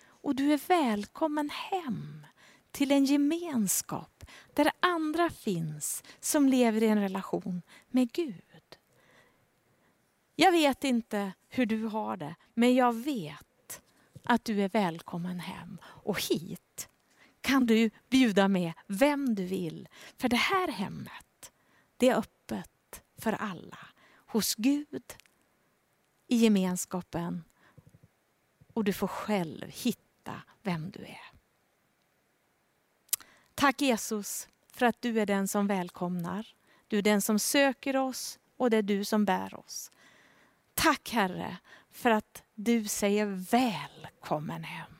Och 0.06 0.34
du 0.34 0.52
är 0.52 0.60
välkommen 0.68 1.50
hem 1.50 2.26
till 2.70 2.92
en 2.92 3.04
gemenskap 3.04 4.24
där 4.54 4.70
andra 4.80 5.30
finns 5.30 6.02
som 6.20 6.48
lever 6.48 6.82
i 6.82 6.86
en 6.86 7.00
relation 7.00 7.62
med 7.88 8.12
Gud. 8.12 8.78
Jag 10.36 10.52
vet 10.52 10.84
inte 10.84 11.32
hur 11.48 11.66
du 11.66 11.84
har 11.84 12.16
det, 12.16 12.34
men 12.54 12.74
jag 12.74 12.92
vet 12.92 13.82
att 14.24 14.44
du 14.44 14.62
är 14.62 14.68
välkommen 14.68 15.40
hem. 15.40 15.78
Och 15.84 16.22
hit 16.22 16.88
kan 17.40 17.66
du 17.66 17.90
bjuda 18.10 18.48
med 18.48 18.72
vem 18.86 19.34
du 19.34 19.44
vill. 19.44 19.88
För 20.18 20.28
det 20.28 20.36
här 20.36 20.68
hemmet, 20.68 21.25
det 21.96 22.08
är 22.08 22.16
öppet 22.16 23.02
för 23.18 23.32
alla. 23.32 23.78
Hos 24.26 24.54
Gud, 24.54 25.14
i 26.26 26.36
gemenskapen 26.36 27.44
och 28.74 28.84
du 28.84 28.92
får 28.92 29.08
själv 29.08 29.68
hitta 29.68 30.42
vem 30.62 30.90
du 30.90 31.00
är. 31.00 31.30
Tack 33.54 33.80
Jesus 33.80 34.48
för 34.72 34.86
att 34.86 35.02
du 35.02 35.20
är 35.20 35.26
den 35.26 35.48
som 35.48 35.66
välkomnar. 35.66 36.46
Du 36.88 36.98
är 36.98 37.02
den 37.02 37.22
som 37.22 37.38
söker 37.38 37.96
oss 37.96 38.38
och 38.56 38.70
det 38.70 38.76
är 38.76 38.82
du 38.82 39.04
som 39.04 39.24
bär 39.24 39.54
oss. 39.54 39.90
Tack 40.74 41.10
Herre 41.10 41.56
för 41.90 42.10
att 42.10 42.42
du 42.54 42.84
säger 42.84 43.26
välkommen 43.26 44.64
hem 44.64 44.92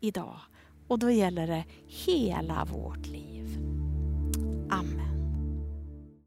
idag. 0.00 0.40
Och 0.88 0.98
då 0.98 1.10
gäller 1.10 1.46
det 1.46 1.64
hela 1.86 2.64
vårt 2.64 3.06
liv. 3.06 3.69